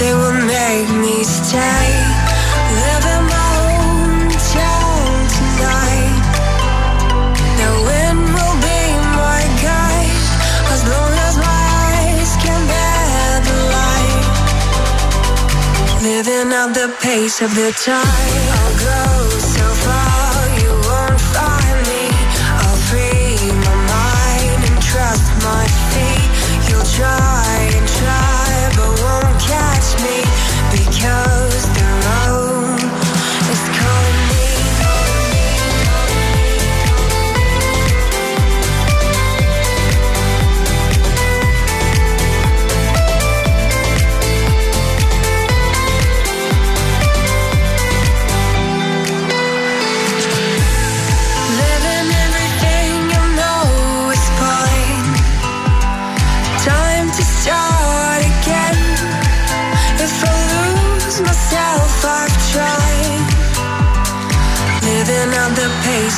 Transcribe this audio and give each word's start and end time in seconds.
Nothing 0.00 0.18
will 0.18 0.40
make 0.46 0.88
me 1.02 1.22
stay. 1.24 1.88
Living 2.84 3.24
my 3.36 3.52
own 3.76 4.30
town 4.56 5.28
tonight. 5.36 6.24
The 7.60 7.70
wind 7.84 8.24
will 8.32 8.56
be 8.64 8.82
my 9.20 9.42
guide 9.60 10.24
as 10.72 10.80
long 10.88 11.12
as 11.28 11.34
my 11.36 11.62
eyes 11.84 12.32
can 12.42 12.60
bear 12.72 13.40
the 13.44 13.56
light. 13.76 14.24
Living 16.02 16.48
at 16.50 16.72
the 16.72 16.88
pace 17.02 17.42
of 17.42 17.54
the 17.54 17.70
tide. 17.84 18.49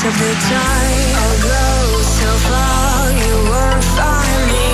Of 0.05 0.19
the 0.19 0.35
tide. 0.51 1.15
I'll 1.23 1.41
go 1.47 2.03
so 2.03 2.31
far, 2.51 3.07
you 3.23 3.35
won't 3.47 3.85
find 3.95 4.41
me. 4.51 4.71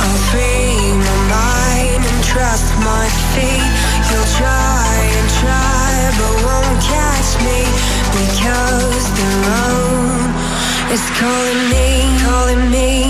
I'll 0.00 0.22
free 0.32 0.96
my 0.96 1.18
mind 1.36 2.00
and 2.08 2.20
trust 2.24 2.72
my 2.80 3.06
feet. 3.36 3.72
You'll 4.08 4.32
try 4.40 4.88
and 5.18 5.28
try, 5.44 5.90
but 6.16 6.34
won't 6.48 6.80
catch 6.80 7.30
me 7.44 7.60
because 8.24 9.04
the 9.20 9.28
road 9.52 10.32
is 10.96 11.04
calling 11.20 11.62
me, 11.68 11.88
calling 12.24 12.64
me, 12.72 13.09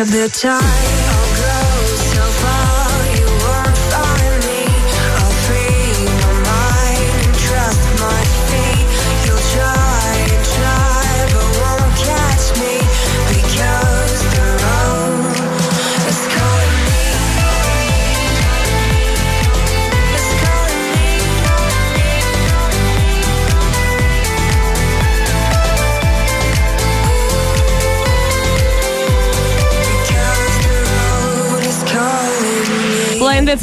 of 0.00 0.10
the 0.12 0.28
time. 0.28 1.09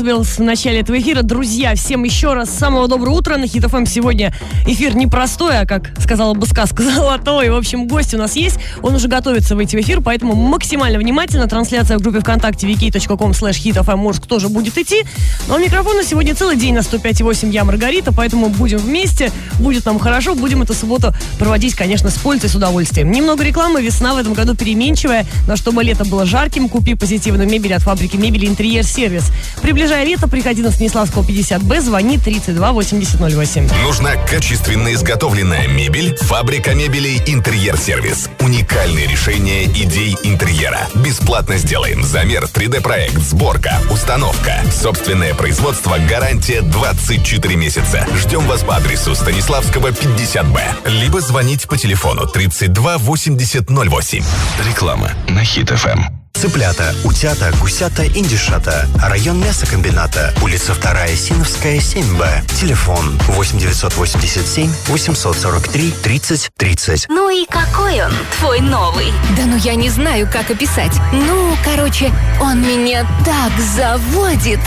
Decibels 0.07 0.37
в 0.37 0.39
начале 0.39 0.79
этого 0.79 0.97
эфира. 0.99 1.21
Друзья, 1.21 1.75
всем 1.75 2.03
еще 2.03 2.33
раз 2.33 2.49
самого 2.49 2.87
доброго 2.87 3.15
утра. 3.15 3.37
На 3.37 3.47
Хит 3.47 3.65
ФМ 3.65 3.85
сегодня 3.85 4.33
эфир 4.65 4.95
непростой, 4.95 5.59
а, 5.59 5.65
как 5.65 5.91
сказала 5.99 6.33
бы 6.33 6.45
сказка, 6.45 6.83
золотой. 6.95 7.49
В 7.49 7.55
общем, 7.55 7.87
гость 7.87 8.13
у 8.13 8.17
нас 8.17 8.35
есть. 8.35 8.57
Он 8.81 8.95
уже 8.95 9.07
готовится 9.07 9.55
выйти 9.55 9.75
в 9.75 9.81
эфир, 9.81 10.01
поэтому 10.01 10.35
максимально 10.35 10.97
внимательно. 10.97 11.47
Трансляция 11.47 11.97
в 11.97 12.01
группе 12.01 12.21
ВКонтакте 12.21 12.67
vk.com 12.67 13.31
slash 13.31 13.61
hitfm 13.63 13.97
может 13.97 14.27
тоже 14.27 14.49
будет 14.49 14.77
идти. 14.77 15.03
Но 15.47 15.55
у 15.55 15.59
микрофона 15.59 16.03
сегодня 16.03 16.35
целый 16.35 16.55
день 16.55 16.73
на 16.73 16.79
105.8 16.79 17.51
я 17.51 17.65
Маргарита, 17.65 18.13
поэтому 18.13 18.49
будем 18.49 18.77
вместе. 18.77 19.31
Будет 19.59 19.85
нам 19.85 19.99
хорошо. 19.99 20.35
Будем 20.35 20.61
эту 20.61 20.73
субботу 20.73 21.13
проводить, 21.37 21.75
конечно, 21.75 22.09
с 22.09 22.17
пользой, 22.17 22.49
с 22.49 22.55
удовольствием. 22.55 23.11
Немного 23.11 23.43
рекламы. 23.43 23.81
Весна 23.81 24.13
в 24.13 24.17
этом 24.17 24.33
году 24.33 24.55
переменчивая. 24.55 25.25
Но 25.47 25.55
чтобы 25.55 25.83
лето 25.83 26.05
было 26.05 26.25
жарким, 26.25 26.69
купи 26.69 26.95
позитивную 26.95 27.49
мебель 27.49 27.73
от 27.73 27.81
фабрики 27.81 28.15
мебели 28.15 28.47
«Интерьер 28.47 28.85
Сервис». 28.85 29.31
Приближая 29.61 29.96
лето, 30.03 30.27
приходи 30.27 30.61
на 30.61 30.71
Станиславского 30.71 31.23
50Б, 31.23 31.81
звони 31.81 32.17
32 32.17 32.71
8008. 32.71 33.69
Нужна 33.83 34.15
качественно 34.15 34.93
изготовленная 34.93 35.67
мебель? 35.67 36.15
Фабрика 36.21 36.73
мебели 36.75 37.21
«Интерьер 37.25 37.77
Сервис». 37.77 38.29
Уникальные 38.39 39.07
решения 39.07 39.65
идей 39.65 40.17
интерьера. 40.23 40.87
Бесплатно 40.95 41.57
сделаем 41.57 42.03
замер, 42.03 42.43
3D-проект, 42.45 43.17
сборка, 43.19 43.79
установка. 43.89 44.61
Собственное 44.71 45.33
производство, 45.33 45.97
гарантия 46.09 46.61
24 46.61 47.55
месяца. 47.55 48.05
Ждем 48.15 48.45
вас 48.47 48.63
по 48.63 48.75
адресу 48.75 49.15
Станиславского 49.15 49.89
50Б. 49.89 50.89
Либо 51.01 51.21
звоните 51.21 51.67
по 51.67 51.77
телефону 51.77 52.27
32 52.27 52.97
80 52.97 53.69
08. 53.69 54.23
Реклама 54.67 55.11
на 55.29 55.43
Хит 55.43 55.69
ФМ. 55.69 56.26
Цыплята, 56.37 56.93
утята, 57.03 57.51
гусята, 57.59 58.05
индишата. 58.05 58.87
Район 59.01 59.39
мясокомбината. 59.39 60.35
Улица 60.43 60.75
2 60.75 61.07
Синовская, 61.07 61.77
7Б. 61.77 62.45
Телефон 62.59 63.19
8987 63.29 64.71
843 64.87 65.91
30 66.03 66.49
30. 66.55 67.05
Ну 67.09 67.31
и 67.31 67.47
какой 67.49 68.03
он, 68.05 68.13
твой 68.37 68.61
новый? 68.61 69.11
Да 69.35 69.45
ну 69.47 69.57
я 69.57 69.73
не 69.73 69.89
знаю, 69.89 70.29
как 70.31 70.51
описать. 70.51 70.93
Ну, 71.11 71.57
короче, 71.65 72.11
он 72.39 72.61
меня 72.61 73.07
так 73.25 73.51
заводит. 73.75 74.59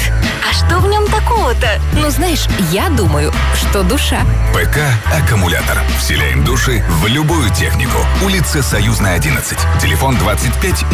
А 0.48 0.52
что 0.52 0.80
в 0.80 0.88
нем 0.88 1.06
такого-то? 1.06 1.80
Ну, 1.92 2.10
знаешь, 2.10 2.46
я 2.72 2.88
думаю, 2.88 3.32
что 3.54 3.84
душа. 3.84 4.20
ПК 4.52 4.78
«Аккумулятор». 5.12 5.78
Вселяем 6.00 6.42
души 6.44 6.82
в 6.88 7.06
любую 7.06 7.48
технику. 7.54 7.98
Улица 8.24 8.62
Союзная, 8.62 9.14
11. 9.14 9.58
Телефон 9.80 10.16
25 10.16 10.84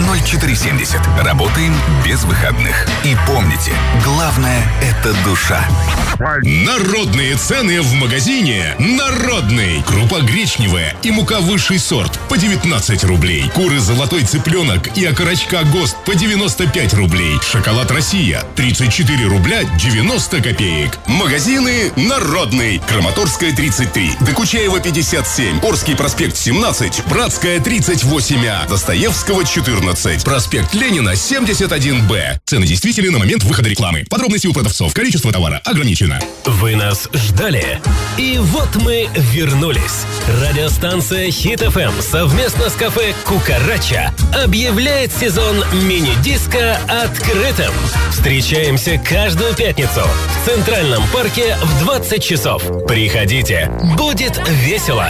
0470. 0.67 1.01
Работаем 1.23 1.75
без 2.05 2.25
выходных. 2.25 2.87
И 3.05 3.17
помните, 3.27 3.73
главное– 4.05 4.63
это 4.83 5.15
душа. 5.25 5.65
Народные 6.43 7.37
цены 7.37 7.83
в 7.83 7.93
магазине 7.95 8.75
«Народный». 8.79 9.83
Крупа 9.87 10.21
гречневая 10.23 10.97
и 11.03 11.11
мука 11.11 11.41
высший 11.41 11.79
сорт 11.79 12.19
по 12.29 12.37
19 12.37 13.05
рублей. 13.05 13.51
Куры 13.55 13.79
«Золотой 13.79 14.23
цыпленок» 14.23 14.97
и 14.97 15.05
окорочка 15.05 15.63
«ГОСТ» 15.65 15.97
по 16.05 16.15
95 16.15 16.95
рублей. 16.95 17.39
Шоколад 17.43 17.91
«Россия» 17.91 18.43
34 18.57 19.27
рубля 19.27 19.63
90 19.79 20.43
копеек. 20.43 20.99
Магазины 21.07 21.93
«Народный». 21.97 22.81
Краматорская 22.89 23.55
33, 23.55 24.17
Докучаева 24.21 24.81
57, 24.81 25.61
Орский 25.61 25.97
проспект 25.97 26.37
17, 26.37 27.03
Братская 27.09 27.59
38А, 27.59 28.69
Достоевского 28.69 29.45
14, 29.45 30.25
проспект 30.25 30.56
Проспект 30.57 30.75
Ленина, 30.75 31.11
71Б. 31.11 32.39
Цены 32.47 32.67
действительны 32.67 33.11
на 33.11 33.19
момент 33.19 33.45
выхода 33.45 33.69
рекламы. 33.69 34.07
Подробности 34.09 34.47
у 34.47 34.55
продавцов. 34.55 34.95
Количество 34.95 35.31
товара 35.31 35.61
ограничено. 35.67 36.19
Вы 36.47 36.77
нас 36.77 37.11
ждали. 37.13 37.79
И 38.17 38.39
вот 38.39 38.75
мы 38.77 39.07
вернулись. 39.33 40.07
Радиостанция 40.43 41.31
Хит 41.31 41.61
ФМ 41.61 42.01
совместно 42.01 42.71
с 42.71 42.73
кафе 42.73 43.15
Кукарача 43.27 44.15
объявляет 44.33 45.13
сезон 45.13 45.63
мини-диска 45.75 46.79
открытым. 46.89 47.75
Встречаемся 48.11 48.99
каждую 48.99 49.55
пятницу 49.55 50.01
в 50.07 50.49
Центральном 50.49 51.03
парке 51.13 51.55
в 51.63 51.85
20 51.85 52.25
часов. 52.25 52.63
Приходите, 52.89 53.71
будет 53.99 54.41
весело. 54.49 55.07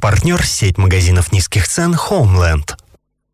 Партнер 0.00 0.44
сеть 0.44 0.76
магазинов 0.76 1.30
низких 1.30 1.68
цен 1.68 1.94
Homeland. 1.94 2.74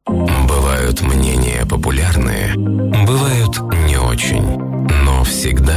Бывают 0.08 1.02
мнения 1.02 1.66
популярные, 1.66 2.54
бывают 2.54 3.60
не 3.86 3.98
очень. 3.98 4.56
Но 5.04 5.22
всегда 5.24 5.76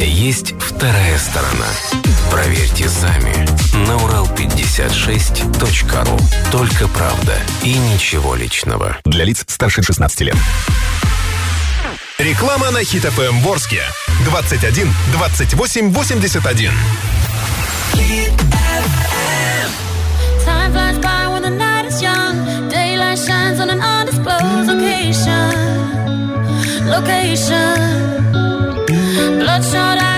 есть 0.00 0.54
вторая 0.58 1.18
сторона. 1.18 1.66
Проверьте 2.30 2.88
сами 2.88 3.34
на 3.86 3.96
урал56.ру. 3.96 6.18
Только 6.50 6.88
правда 6.88 7.34
и 7.62 7.74
ничего 7.74 8.34
личного. 8.34 8.96
Для 9.04 9.24
лиц 9.24 9.44
старше 9.46 9.82
16 9.82 10.22
лет. 10.22 10.36
Реклама 12.18 12.70
на 12.70 12.82
Хит 12.82 13.04
ФМ 13.04 13.40
Ворске. 13.40 13.82
21 14.24 14.90
28 15.12 15.92
81. 15.92 16.70
Time 20.46 20.72
flies 20.72 20.98
by 20.98 21.35
close 24.26 24.66
location, 24.66 25.50
location, 26.90 27.78
bloodshot 29.38 29.98
eyes. 30.02 30.15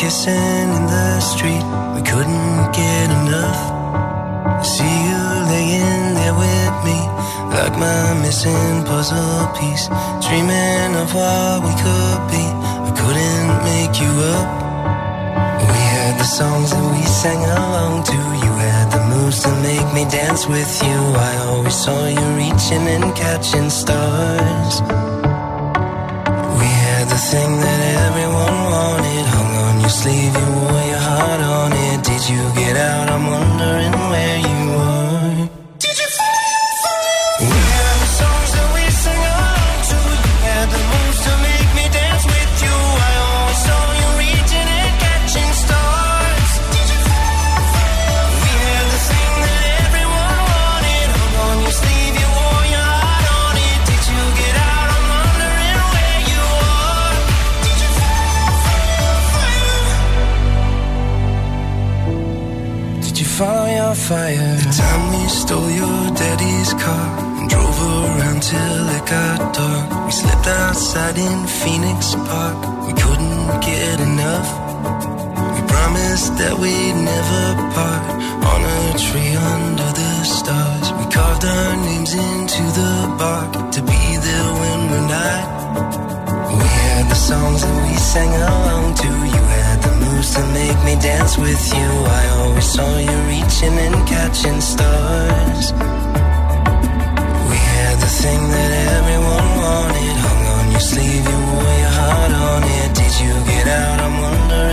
Kissing 0.00 0.68
in 0.78 0.84
the 0.86 1.20
street. 1.20 1.64
We 1.94 2.00
couldn't 2.00 2.72
get 2.72 3.06
enough. 3.20 3.60
See 4.64 4.96
you 5.08 5.22
laying 5.52 6.14
there 6.16 6.36
with 6.44 6.74
me, 6.88 6.98
like 7.52 7.76
my 7.76 8.16
missing 8.24 8.82
puzzle 8.88 9.44
piece. 9.60 9.84
Dreaming 10.24 10.92
of 11.02 11.08
what 11.12 11.56
we 11.66 11.72
could 11.84 12.20
be. 12.32 12.44
I 12.88 12.90
couldn't 13.00 13.52
make 13.70 13.94
you 14.00 14.12
up. 14.36 14.48
We 15.68 15.80
had 15.94 16.14
the 16.18 16.28
songs 16.38 16.70
that 16.70 16.86
we 16.96 17.02
sang 17.04 17.44
along 17.60 18.04
to. 18.04 18.18
You 18.44 18.52
had 18.68 18.86
the 18.94 19.02
moves 19.12 19.42
to 19.44 19.52
make 19.68 19.88
me 19.92 20.04
dance 20.08 20.46
with 20.46 20.72
you. 20.82 20.98
I 21.28 21.32
always 21.48 21.76
saw 21.76 22.00
you 22.08 22.26
reaching 22.40 22.84
and 22.94 23.14
catching 23.14 23.68
stars. 23.68 24.74
We 26.58 26.68
had 26.88 27.04
the 27.14 27.20
thing 27.30 27.50
that 27.60 27.80
everyone 28.08 28.58
wanted. 28.72 29.09
Sleeve, 29.90 30.32
you 30.32 30.52
wore 30.54 30.84
your 30.86 30.98
heart 30.98 31.40
on 31.40 31.72
it. 31.72 32.04
Did 32.04 32.28
you 32.28 32.42
get 32.54 32.76
out? 32.76 33.10
I'm 33.10 33.49
fire? 64.10 64.56
The 64.66 64.72
time 64.82 65.04
we 65.14 65.22
stole 65.28 65.70
your 65.82 66.02
daddy's 66.18 66.72
car 66.84 67.06
and 67.38 67.46
drove 67.48 67.78
around 67.94 68.40
till 68.42 68.84
it 68.98 69.04
got 69.06 69.38
dark. 69.54 69.86
We 70.06 70.12
slept 70.22 70.46
outside 70.62 71.16
in 71.28 71.38
Phoenix 71.60 72.00
Park. 72.30 72.58
We 72.88 72.92
couldn't 73.02 73.48
get 73.70 73.96
enough. 74.10 74.48
We 75.54 75.60
promised 75.74 76.32
that 76.40 76.54
we'd 76.62 76.98
never 77.12 77.44
part 77.76 78.04
on 78.52 78.60
a 78.78 78.82
tree 79.06 79.34
under 79.54 79.90
the 80.00 80.12
stars. 80.36 80.86
We 80.98 81.04
carved 81.16 81.44
our 81.44 81.72
names 81.86 82.12
into 82.26 82.64
the 82.80 82.92
bark 83.20 83.50
to 83.76 83.80
be 83.92 84.02
there 84.26 84.50
when 84.60 84.78
we're 84.90 85.08
not. 85.18 85.42
We 86.58 86.66
had 86.82 87.04
the 87.14 87.20
songs 87.30 87.60
that 87.62 87.76
we 87.86 87.94
sang 88.12 88.32
along 88.42 88.94
to. 89.02 89.29
Moves 90.20 90.34
to 90.34 90.44
make 90.52 90.84
me 90.84 90.94
dance 91.00 91.38
with 91.38 91.64
you. 91.72 91.88
I 92.20 92.22
always 92.40 92.68
saw 92.74 92.98
you 92.98 93.16
reaching 93.32 93.76
and 93.86 94.06
catching 94.06 94.60
stars. 94.60 95.72
We 97.48 97.56
had 97.72 97.96
the 98.04 98.10
thing 98.20 98.42
that 98.54 98.70
everyone 98.98 99.48
wanted. 99.64 100.16
Hung 100.26 100.42
on 100.56 100.72
your 100.72 100.84
sleeve, 100.90 101.24
you 101.32 101.38
wore 101.52 101.76
your 101.84 101.94
heart 102.00 102.32
on 102.48 102.62
it. 102.80 102.88
Did 103.00 103.14
you 103.22 103.32
get 103.48 103.66
out? 103.66 103.98
I'm 104.04 104.16
wondering 104.20 104.69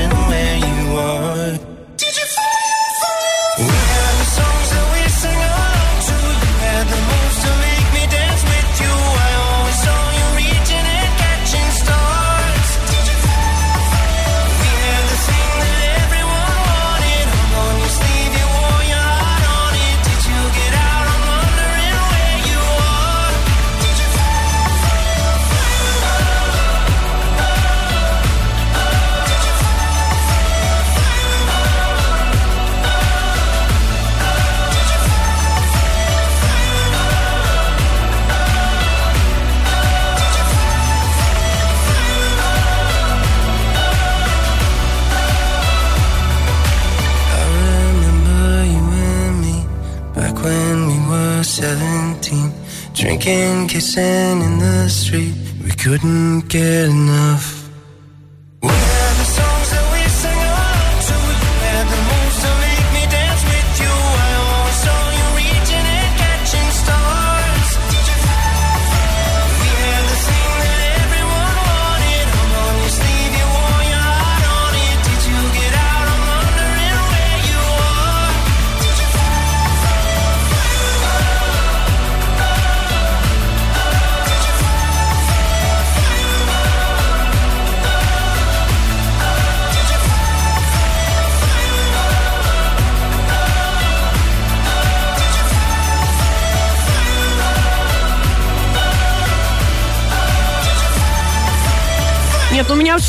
kissing 53.78 54.17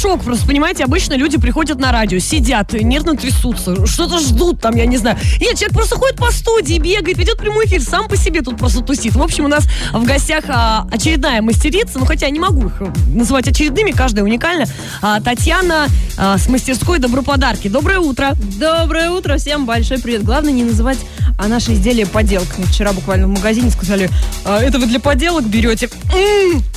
шок 0.08 0.24
просто, 0.24 0.46
понимаете, 0.46 0.84
обычно 0.84 1.14
люди 1.14 1.38
приходят 1.38 1.78
на 1.78 1.92
радио, 1.92 2.18
сидят, 2.18 2.72
нервно 2.72 3.14
трясутся, 3.14 3.84
что-то 3.86 4.18
ждут 4.18 4.58
там, 4.58 4.74
я 4.74 4.86
не 4.86 4.96
знаю. 4.96 5.18
Нет, 5.38 5.56
человек 5.58 5.72
просто 5.72 5.96
ходит 5.96 6.16
по 6.16 6.30
студии, 6.30 6.78
бегает, 6.78 7.18
ведет 7.18 7.36
прямой 7.36 7.66
эфир, 7.66 7.82
сам 7.82 8.08
по 8.08 8.16
себе 8.16 8.40
тут 8.40 8.56
просто 8.56 8.80
тусит. 8.80 9.14
В 9.14 9.22
общем, 9.22 9.44
у 9.44 9.48
нас 9.48 9.68
в 9.92 10.02
гостях 10.04 10.44
а, 10.48 10.86
очередная 10.90 11.42
мастерица, 11.42 11.98
ну 11.98 12.06
хотя 12.06 12.24
я 12.24 12.32
не 12.32 12.40
могу 12.40 12.68
их 12.68 12.80
э, 12.80 12.90
называть 13.08 13.48
очередными, 13.48 13.90
каждая 13.90 14.24
уникальна. 14.24 14.64
А, 15.02 15.20
Татьяна 15.20 15.88
а, 16.16 16.38
с 16.38 16.48
мастерской 16.48 16.98
Доброподарки. 16.98 17.68
Доброе 17.68 17.98
утро. 17.98 18.32
Доброе 18.58 19.10
утро, 19.10 19.36
всем 19.36 19.66
большой 19.66 19.98
привет. 19.98 20.24
Главное 20.24 20.52
не 20.52 20.64
называть 20.64 20.98
а, 21.38 21.46
наши 21.46 21.74
изделия 21.74 22.04
поделками. 22.04 22.64
Вчера 22.64 22.92
буквально 22.92 23.28
в 23.28 23.30
магазине 23.30 23.70
сказали, 23.70 24.10
«А, 24.44 24.60
это 24.60 24.78
вы 24.80 24.86
для 24.86 24.98
поделок 24.98 25.46
берете. 25.46 25.88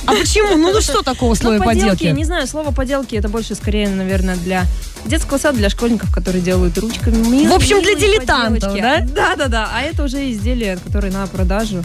А 0.06 0.12
почему? 0.12 0.56
Ну, 0.56 0.72
ну 0.72 0.80
что 0.80 1.02
такого 1.02 1.34
слоя 1.34 1.58
ну, 1.58 1.64
поделки, 1.64 1.88
поделки? 1.88 2.04
я 2.04 2.12
не 2.12 2.24
знаю, 2.24 2.46
слово 2.46 2.70
поделки 2.70 3.16
это 3.16 3.28
больше 3.28 3.56
скорее, 3.56 3.88
наверное, 3.88 4.36
для 4.36 4.64
детского 5.04 5.38
сада, 5.38 5.58
для 5.58 5.68
школьников, 5.68 6.14
которые 6.14 6.42
делают 6.42 6.78
ручками. 6.78 7.16
Мил- 7.16 7.50
В 7.50 7.54
общем, 7.54 7.82
для 7.82 7.94
милые 7.96 8.18
дилетантов. 8.18 8.72
Да, 9.12 9.34
да, 9.36 9.48
да. 9.48 9.70
А 9.74 9.82
это 9.82 10.04
уже 10.04 10.30
изделия, 10.30 10.78
которые 10.78 11.12
на 11.12 11.26
продажу. 11.26 11.82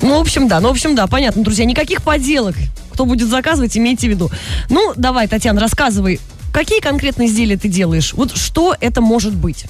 Ну, 0.00 0.16
в 0.16 0.20
общем, 0.22 0.48
да, 0.48 0.60
ну, 0.60 0.68
в 0.68 0.70
общем, 0.70 0.94
да, 0.94 1.06
понятно, 1.06 1.44
друзья, 1.44 1.66
никаких 1.66 2.02
поделок. 2.02 2.56
Кто 2.94 3.04
будет 3.04 3.28
заказывать, 3.28 3.76
имейте 3.76 4.06
в 4.06 4.10
виду. 4.10 4.30
Ну, 4.70 4.94
давай, 4.96 5.28
Татьяна, 5.28 5.60
рассказывай, 5.60 6.20
какие 6.54 6.80
конкретно 6.80 7.26
изделия 7.26 7.58
ты 7.58 7.68
делаешь? 7.68 8.14
Вот 8.14 8.34
что 8.34 8.74
это 8.80 9.02
может 9.02 9.34
быть? 9.34 9.66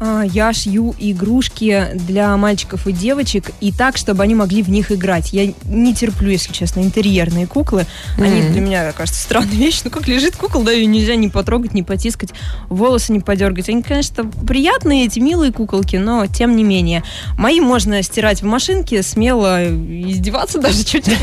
А, 0.00 0.22
Я 0.22 0.52
шью 0.52 0.94
игрушки 0.98 1.88
для 1.94 2.36
мальчиков 2.36 2.86
и 2.86 2.92
девочек 2.92 3.50
и 3.60 3.72
так, 3.72 3.96
чтобы 3.96 4.22
они 4.22 4.36
могли 4.36 4.62
в 4.62 4.70
них 4.70 4.92
играть. 4.92 5.32
Я 5.32 5.52
не 5.64 5.92
терплю, 5.92 6.30
если 6.30 6.52
честно, 6.52 6.80
интерьерные 6.80 7.48
куклы. 7.48 7.84
Они 8.16 8.42
Мгм. 8.42 8.52
для 8.52 8.60
меня, 8.60 8.92
кажется, 8.92 9.20
странная 9.20 9.56
вещь. 9.56 9.80
Ну, 9.82 9.90
как 9.90 10.06
лежит 10.06 10.36
кукол, 10.36 10.62
да, 10.62 10.70
ее 10.70 10.86
нельзя 10.86 11.16
ни 11.16 11.26
потрогать, 11.26 11.74
ни 11.74 11.82
потискать, 11.82 12.30
волосы 12.68 13.12
не 13.12 13.18
подергать. 13.18 13.68
Они, 13.68 13.82
конечно, 13.82 14.24
приятные, 14.46 15.06
эти 15.06 15.18
милые 15.18 15.52
куколки, 15.52 15.96
но 15.96 16.26
тем 16.26 16.54
не 16.54 16.62
менее. 16.62 17.02
Мои 17.36 17.60
можно 17.60 18.00
стирать 18.04 18.42
в 18.42 18.44
машинке, 18.46 19.02
смело 19.02 19.64
издеваться 19.64 20.58
даже 20.60 20.84
чуть-чуть. 20.84 21.18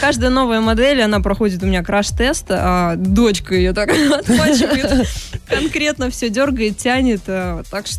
Каждая 0.00 0.30
новая 0.30 0.60
модель, 0.60 1.02
она 1.02 1.18
проходит 1.18 1.60
у 1.64 1.66
меня 1.66 1.82
краш-тест, 1.82 2.44
а 2.50 2.94
дочка 2.94 3.56
ее 3.56 3.72
так 3.72 3.90
отпачивает, 4.18 5.08
конкретно 5.48 6.08
все 6.10 6.30
дергает, 6.30 6.78
тянет. 6.78 7.22
а, 7.26 7.64
Так 7.68 7.86
что 7.88 7.95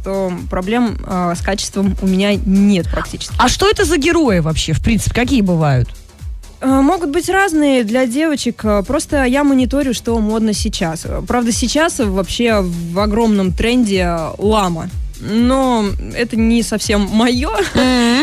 проблем 0.49 0.97
а, 1.05 1.35
с 1.35 1.41
качеством 1.41 1.95
у 2.01 2.07
меня 2.07 2.35
нет 2.35 2.87
практически. 2.89 3.33
А 3.37 3.47
что 3.49 3.69
это 3.69 3.85
за 3.85 3.97
герои 3.97 4.39
вообще, 4.39 4.73
в 4.73 4.81
принципе, 4.83 5.13
какие 5.15 5.41
бывают? 5.41 5.89
А, 6.61 6.81
Могут 6.81 7.11
быть 7.11 7.29
разные 7.29 7.83
для 7.83 8.05
девочек. 8.07 8.61
а, 8.65 8.83
Просто 8.83 9.23
я 9.25 9.43
мониторю, 9.43 9.93
что 9.93 10.17
модно 10.19 10.53
сейчас. 10.53 11.05
Правда, 11.27 11.51
сейчас 11.51 11.99
вообще 11.99 12.61
в 12.61 12.99
огромном 12.99 13.51
тренде 13.53 14.09
лама. 14.37 14.89
Но 15.19 15.83
это 16.15 16.35
не 16.37 16.61
совсем 16.61 17.01
мое. 17.11 17.49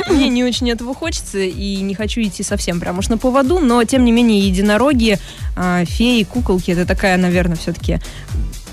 Мне 0.09 0.29
не 0.29 0.45
очень 0.45 0.71
этого 0.71 0.95
хочется 0.95 1.39
и 1.41 1.77
не 1.77 1.93
хочу 1.95 2.21
идти 2.23 2.45
совсем 2.45 2.79
прям 2.79 3.01
уж 3.01 3.09
на 3.09 3.19
поводу. 3.19 3.59
Но, 3.59 3.83
тем 3.83 4.05
не 4.05 4.13
менее, 4.13 4.39
единороги, 4.47 5.19
феи, 5.87 6.23
куколки, 6.23 6.71
это 6.71 6.87
такая, 6.87 7.17
наверное, 7.17 7.57
все-таки 7.57 7.99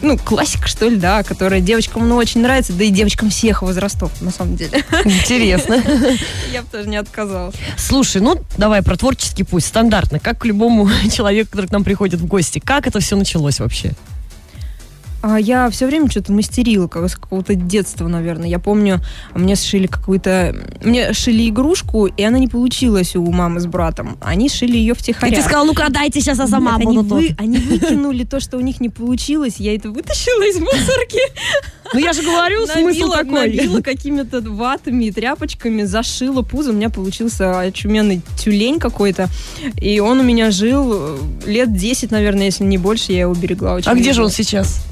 ну, 0.02 0.18
классика, 0.18 0.68
что 0.68 0.88
ли, 0.88 0.98
да, 0.98 1.24
которая 1.24 1.62
девочкам, 1.62 2.08
ну, 2.08 2.16
очень 2.16 2.42
нравится, 2.42 2.74
да 2.74 2.84
и 2.84 2.90
девочкам 2.90 3.30
всех 3.30 3.62
возрастов, 3.62 4.12
на 4.22 4.32
самом 4.32 4.56
деле. 4.56 4.84
Интересно. 5.06 5.82
Я 6.52 6.62
бы 6.62 6.68
тоже 6.72 6.90
не 6.90 6.98
отказалась. 6.98 7.56
Слушай, 7.78 8.22
ну 8.22 8.42
давай 8.58 8.82
про 8.82 8.96
творческий 8.96 9.44
путь. 9.44 9.64
Стандартно, 9.64 10.20
как 10.20 10.40
к 10.40 10.46
любому 10.46 10.90
человеку, 11.12 11.52
который 11.52 11.68
к 11.68 11.72
нам 11.72 11.84
приходит 11.84 12.20
в 12.20 12.26
гости. 12.26 12.60
Как 12.60 12.88
это 12.88 13.00
все 13.00 13.16
началось 13.16 13.60
вообще? 13.60 13.94
А 15.22 15.40
я 15.40 15.70
все 15.70 15.86
время 15.86 16.10
что-то 16.10 16.32
мастерила, 16.32 16.88
как 16.88 17.08
с 17.08 17.16
какого-то 17.16 17.54
детства, 17.54 18.08
наверное. 18.08 18.48
Я 18.48 18.60
помню, 18.60 19.00
мне 19.36 19.56
сшили 19.56 19.86
какую-то... 19.88 20.56
Мне 20.84 21.14
шили 21.14 21.48
игрушку, 21.50 22.08
и 22.08 22.24
она 22.24 22.40
не 22.40 22.48
получилась 22.48 23.16
у 23.16 23.32
мамы 23.32 23.60
с 23.60 23.68
братом. 23.68 24.18
Они 24.22 24.50
шили 24.50 24.78
ее 24.78 24.96
втихаря. 24.96 25.32
И 25.32 25.36
ты 25.36 25.42
сказала, 25.44 25.66
ну-ка 25.66 25.88
дайте, 25.90 26.22
сейчас 26.22 26.40
я 26.40 26.48
сама 26.48 26.78
Нет, 26.78 26.86
буду 26.86 27.16
они, 27.16 27.28
вы- 27.30 27.36
они 27.38 27.58
выкинули 27.58 28.24
то, 28.24 28.40
что 28.40 28.58
у 28.58 28.62
них 28.62 28.82
не 28.82 28.90
получилось. 28.90 29.56
Я 29.58 29.76
это 29.76 29.92
вытащила 29.92 30.50
из 30.50 30.60
мусорки. 30.60 31.20
Ну 31.94 32.00
я 32.00 32.14
же 32.14 32.24
говорю, 32.24 32.66
смысл 32.66 33.12
Набила- 33.12 33.18
такой. 33.18 33.56
Набила 33.58 33.82
какими-то 33.82 34.42
ватами 34.42 35.06
и 35.06 35.12
тряпочками, 35.12 35.84
зашила 35.84 36.42
пузо. 36.42 36.72
У 36.72 36.74
меня 36.74 36.90
получился 36.90 37.60
очуменный 37.60 38.22
тюлень 38.40 38.80
какой-то. 38.80 39.28
И 39.80 40.00
он 40.00 40.20
у 40.20 40.24
меня 40.24 40.50
жил 40.50 40.92
э, 40.94 41.18
лет 41.46 41.76
10, 41.76 42.10
наверное, 42.10 42.46
если 42.46 42.64
не 42.64 42.80
больше. 42.80 43.12
Я 43.12 43.22
его 43.22 43.34
берегла 43.36 43.76
очень 43.76 43.92
А 43.92 43.94
где 43.94 44.14
же 44.14 44.24
он 44.24 44.32
сейчас? 44.32 44.84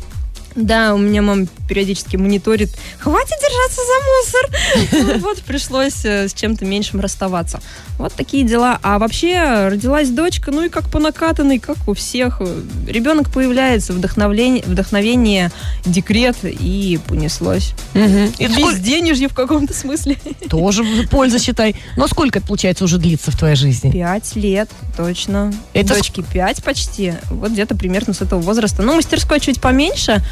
Да, 0.55 0.93
у 0.93 0.97
меня 0.97 1.21
мама 1.21 1.47
периодически 1.67 2.15
мониторит. 2.15 2.69
Хватит 2.99 3.35
держаться 3.41 3.81
за 3.85 4.99
мусор. 4.99 5.19
Вот 5.29 5.41
пришлось 5.41 6.05
э, 6.05 6.27
с 6.27 6.33
чем-то 6.33 6.65
меньшим 6.65 6.99
расставаться. 6.99 7.61
Вот 7.97 8.13
такие 8.13 8.43
дела. 8.43 8.79
А 8.81 8.97
вообще 8.97 9.67
родилась 9.67 10.09
дочка, 10.09 10.51
ну 10.51 10.65
и 10.65 10.69
как 10.69 10.89
по 10.89 10.99
накатанной, 10.99 11.59
как 11.59 11.87
у 11.87 11.93
всех. 11.93 12.41
Ребенок 12.87 13.31
появляется, 13.31 13.93
вдохновление, 13.93 14.63
вдохновение, 14.65 15.51
декрет 15.85 16.37
и 16.43 16.99
понеслось. 17.07 17.73
Мгм. 17.93 18.33
И 18.37 18.47
Безденежье 18.47 19.27
в 19.27 19.33
каком-то 19.33 19.73
смысле. 19.73 20.17
Тоже 20.49 20.83
польза, 21.11 21.39
считай. 21.39 21.75
Но 21.97 22.07
сколько 22.07 22.41
получается, 22.41 22.85
уже 22.85 22.97
длится 22.97 23.31
в 23.31 23.37
твоей 23.37 23.55
жизни? 23.55 23.91
Пять 23.91 24.35
лет, 24.35 24.69
точно. 24.97 25.53
Это 25.73 25.95
Дочке 25.95 26.23
пять 26.23 26.63
почти. 26.63 27.13
Вот 27.29 27.51
где-то 27.51 27.75
примерно 27.75 28.13
с 28.13 28.21
этого 28.21 28.39
возраста. 28.39 28.81
Ну, 28.81 28.95
мастерской 28.95 29.39
чуть 29.39 29.61
поменьше, 29.61 30.23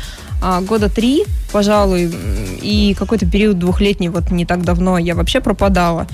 года 0.61 0.89
три, 0.89 1.25
пожалуй, 1.51 2.13
и 2.61 2.95
какой-то 2.97 3.25
период 3.25 3.57
двухлетний, 3.57 4.09
вот 4.09 4.29
не 4.31 4.45
так 4.45 4.63
давно 4.63 4.97
я 4.97 5.15
вообще 5.15 5.39
пропадала, 5.39 6.07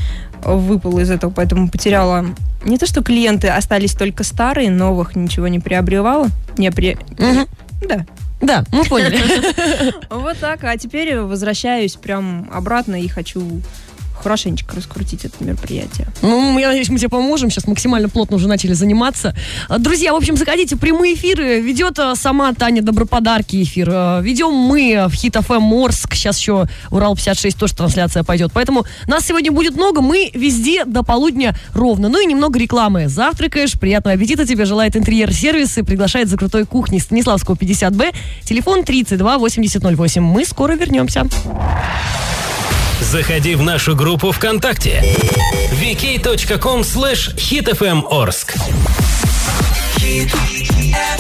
выпала 0.44 1.00
из 1.00 1.12
этого, 1.12 1.32
поэтому 1.32 1.70
потеряла 1.70 2.26
не 2.64 2.78
то, 2.78 2.86
что 2.86 3.04
клиенты 3.04 3.50
остались 3.50 3.94
только 3.94 4.24
старые, 4.24 4.72
новых 4.72 5.16
ничего 5.16 5.48
не 5.48 5.60
приобревала, 5.60 6.28
не 6.58 6.72
при... 6.72 6.98
Мгм. 7.18 7.48
Да. 7.88 8.06
Да, 8.42 8.66
мы 8.72 8.84
поняли. 8.84 9.20
Вот 10.10 10.38
так, 10.38 10.64
а 10.64 10.78
теперь 10.78 11.18
возвращаюсь 11.18 11.96
прям 11.96 12.50
обратно 12.54 13.02
и 13.02 13.08
хочу 13.08 13.62
хорошенечко 14.24 14.76
раскрутить 14.76 15.26
это 15.26 15.44
мероприятие. 15.44 16.08
Ну, 16.22 16.58
я 16.58 16.68
надеюсь, 16.70 16.90
мы 16.90 16.98
тебе 16.98 17.10
поможем. 17.10 17.52
Сейчас 17.52 17.68
максимально 17.68 18.10
плотно 18.10 18.38
уже 18.38 18.48
начали 18.48 18.74
заниматься. 18.74 19.36
А, 19.70 19.78
Друзья, 19.78 20.14
в 20.14 20.16
общем, 20.16 20.38
заходите 20.38 20.78
прямые 20.78 21.16
эфиры. 21.16 21.60
Ведет 21.60 22.00
а, 22.00 22.16
сама 22.16 22.54
Таня 22.54 22.82
Доброподарки 22.82 23.62
эфир. 23.62 23.90
А, 23.92 24.22
Ведем 24.22 24.54
мы 24.54 25.06
в 25.10 25.14
Хит 25.14 25.36
ФМ 25.36 25.62
Морск. 25.62 26.16
Сейчас 26.16 26.40
еще 26.40 26.68
Урал-56 26.90 27.58
тоже 27.58 27.76
трансляция 27.76 28.24
пойдет. 28.24 28.52
Поэтому 28.54 28.86
нас 29.08 29.26
сегодня 29.26 29.52
будет 29.52 29.76
много. 29.76 30.02
Мы 30.02 30.32
везде 30.34 30.86
до 30.86 31.04
полудня 31.04 31.56
ровно. 31.74 32.10
Ну 32.10 32.22
и 32.22 32.26
немного 32.26 32.58
рекламы. 32.58 33.10
Завтракаешь, 33.10 33.74
приятного 33.74 34.16
аппетита 34.16 34.46
тебе 34.46 34.66
желает 34.66 34.96
интерьер-сервис 34.96 35.78
и 35.78 35.84
приглашает 35.84 36.30
за 36.30 36.38
крутой 36.38 36.66
кухни 36.66 37.00
Станиславского 37.00 37.56
50Б. 37.56 38.14
Телефон 38.44 38.84
32 38.84 39.38
8008. 39.38 40.22
Мы 40.22 40.46
скоро 40.46 40.74
вернемся. 40.74 41.28
Заходи 43.04 43.56
в 43.56 43.62
нашу 43.62 43.96
группу 43.96 44.32
ВКонтакте. 44.32 45.04
vk.com 45.74 46.82
slash 46.84 47.36
hitfmorsk 47.36 48.56
Я 49.98 51.18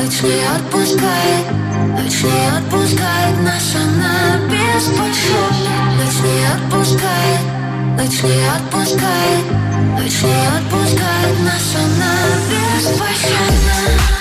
ночь 0.00 0.22
не 0.22 0.42
отпускает 0.44 1.46
Ночь 1.96 2.22
не 2.22 2.48
отпускает 2.56 3.42
нас, 3.42 3.74
она 3.74 4.38
беспощадна 4.48 5.94
Ночь 5.96 6.20
не 6.22 6.46
отпускает, 6.46 7.40
ночь 7.96 8.22
не 8.22 8.48
отпускает 8.48 9.44
Ночь 9.98 10.22
не 10.22 10.46
отпускает 10.58 11.40
нас, 11.40 11.76
она 11.76 12.14
беспощадна 12.48 13.80
Импульсы 13.90 14.19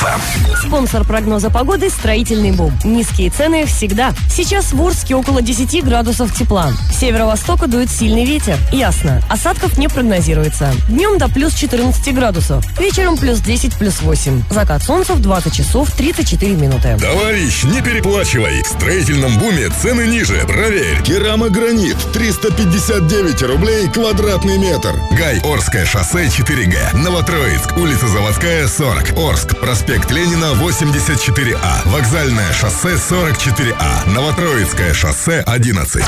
FM. 0.00 0.39
Спонсор 0.70 1.04
прогноза 1.04 1.50
погоды– 1.50 1.90
строительный 1.90 2.52
бум. 2.52 2.72
Низкие 2.84 3.28
цены 3.30 3.66
всегда. 3.66 4.12
Сейчас 4.32 4.72
в 4.72 4.80
Орске 4.80 5.16
около 5.16 5.42
10 5.42 5.84
градусов 5.84 6.32
тепла. 6.32 6.70
С 6.92 7.00
северо-востока 7.00 7.66
дует 7.66 7.90
сильный 7.90 8.24
ветер. 8.24 8.56
Ясно. 8.70 9.20
Осадков 9.28 9.78
не 9.78 9.88
прогнозируется. 9.88 10.72
Днем 10.86 11.18
до 11.18 11.26
плюс 11.26 11.54
14 11.54 12.14
градусов. 12.14 12.64
Вечером 12.78 13.16
плюс 13.16 13.40
10, 13.40 13.78
плюс 13.78 14.00
8. 14.00 14.44
Закат 14.48 14.84
солнца 14.84 15.14
в 15.14 15.20
20 15.20 15.52
часов 15.52 15.90
34 15.90 16.54
минуты. 16.54 16.96
Товарищ, 17.00 17.64
не 17.64 17.82
переплачивай. 17.82 18.62
В 18.62 18.68
строительном 18.68 19.40
буме 19.40 19.70
цены 19.70 20.06
ниже. 20.06 20.44
Проверь. 20.46 21.02
Керамогранит 21.02 21.96
359 22.12 23.42
рублей 23.42 23.88
квадратный 23.88 24.56
метр. 24.56 24.94
Гай 25.18 25.40
Орское 25.40 25.84
шоссе 25.84 26.26
4Г. 26.26 26.96
Новотроицк. 26.96 27.76
Улица 27.76 28.06
Заводская 28.06 28.68
40. 28.68 29.18
Орск. 29.18 29.58
Проспект 29.58 30.12
Ленина 30.12 30.59
84А. 30.60 31.88
Вокзальное 31.88 32.52
шоссе 32.52 32.94
44А. 32.96 34.10
Новотроицкое 34.10 34.92
шоссе 34.92 35.42
11. 35.46 36.04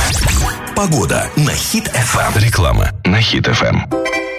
Погода 0.76 1.30
на 1.36 1.52
Хит 1.52 1.88
FM. 1.88 2.38
Реклама 2.38 2.90
на 3.04 3.22
Хит 3.22 3.46
ФМ. 3.46 3.80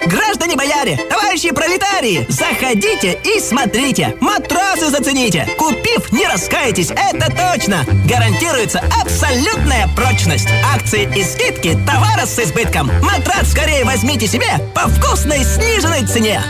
Граждане 0.06 0.54
бояре, 0.54 1.00
товарищи 1.34 1.50
пролетарии, 1.50 2.26
заходите 2.28 3.18
и 3.24 3.40
смотрите. 3.40 4.14
Матрасы 4.20 4.88
зацените. 4.88 5.48
Купив, 5.58 6.12
не 6.12 6.28
раскаетесь, 6.28 6.90
это 6.90 7.26
точно. 7.28 7.84
Гарантируется 8.08 8.80
абсолютная 9.02 9.88
прочность. 9.96 10.46
Акции 10.72 11.10
и 11.16 11.24
скидки, 11.24 11.76
товара 11.86 12.24
с 12.24 12.38
избытком. 12.38 12.88
Матрас 13.02 13.50
скорее 13.50 13.84
возьмите 13.84 14.28
себе 14.28 14.46
по 14.76 14.82
вкусной 14.88 15.42
сниженной 15.42 16.06
цене. 16.06 16.40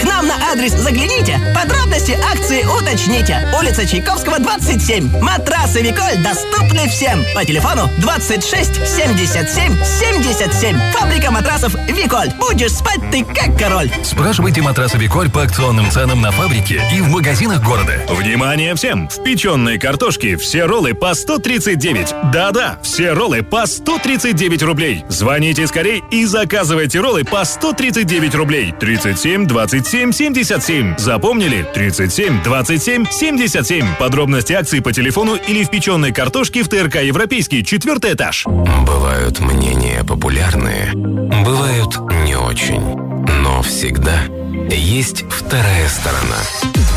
К 0.00 0.04
нам 0.04 0.28
на 0.28 0.34
адрес 0.52 0.72
загляните. 0.72 1.40
Подробности 1.52 2.16
акции 2.32 2.62
уточните. 2.62 3.48
Улица 3.58 3.84
Чайковского, 3.84 4.38
27. 4.38 5.20
Матрасы 5.20 5.80
Виколь 5.80 6.18
доступны 6.18 6.88
всем. 6.88 7.24
По 7.34 7.44
телефону 7.44 7.90
26 7.98 8.86
77 8.86 9.84
77. 9.84 10.78
Фабрика 10.92 11.32
матрасов 11.32 11.74
Виколь. 11.88 12.30
Будешь 12.38 12.72
спать 12.72 13.00
ты 13.10 13.24
как 13.24 13.58
король. 13.58 13.90
Спрашивайте 14.12 14.60
матрасы 14.60 14.98
Виколь 14.98 15.30
по 15.30 15.42
акционным 15.42 15.90
ценам 15.90 16.20
на 16.20 16.30
фабрике 16.30 16.82
и 16.94 17.00
в 17.00 17.08
магазинах 17.08 17.64
города. 17.64 17.94
Внимание 18.10 18.74
всем! 18.74 19.08
В 19.08 19.22
печеной 19.24 19.78
картошке 19.78 20.36
все 20.36 20.66
роллы 20.66 20.92
по 20.92 21.14
139. 21.14 22.30
Да-да, 22.30 22.78
все 22.82 23.14
роллы 23.14 23.42
по 23.42 23.64
139 23.64 24.62
рублей. 24.64 25.02
Звоните 25.08 25.66
скорей 25.66 26.04
и 26.10 26.26
заказывайте 26.26 27.00
роллы 27.00 27.24
по 27.24 27.42
139 27.42 28.34
рублей. 28.34 28.74
37 28.78 29.46
27 29.46 30.12
77. 30.12 30.98
Запомнили? 30.98 31.66
37 31.72 32.42
27 32.42 33.06
77. 33.10 33.96
Подробности 33.98 34.52
акции 34.52 34.80
по 34.80 34.92
телефону 34.92 35.36
или 35.36 35.64
в 35.64 35.70
печеной 35.70 36.12
картошке 36.12 36.62
в 36.62 36.68
ТРК 36.68 36.96
Европейский, 36.96 37.64
четвертый 37.64 38.12
этаж. 38.12 38.44
Бывают 38.46 39.40
мнения 39.40 40.04
популярные, 40.04 40.92
бывают 40.92 41.98
не 42.26 42.36
очень. 42.36 43.01
Но 43.28 43.62
всегда 43.62 44.24
есть 44.68 45.24
вторая 45.30 45.88
сторона. 45.88 46.36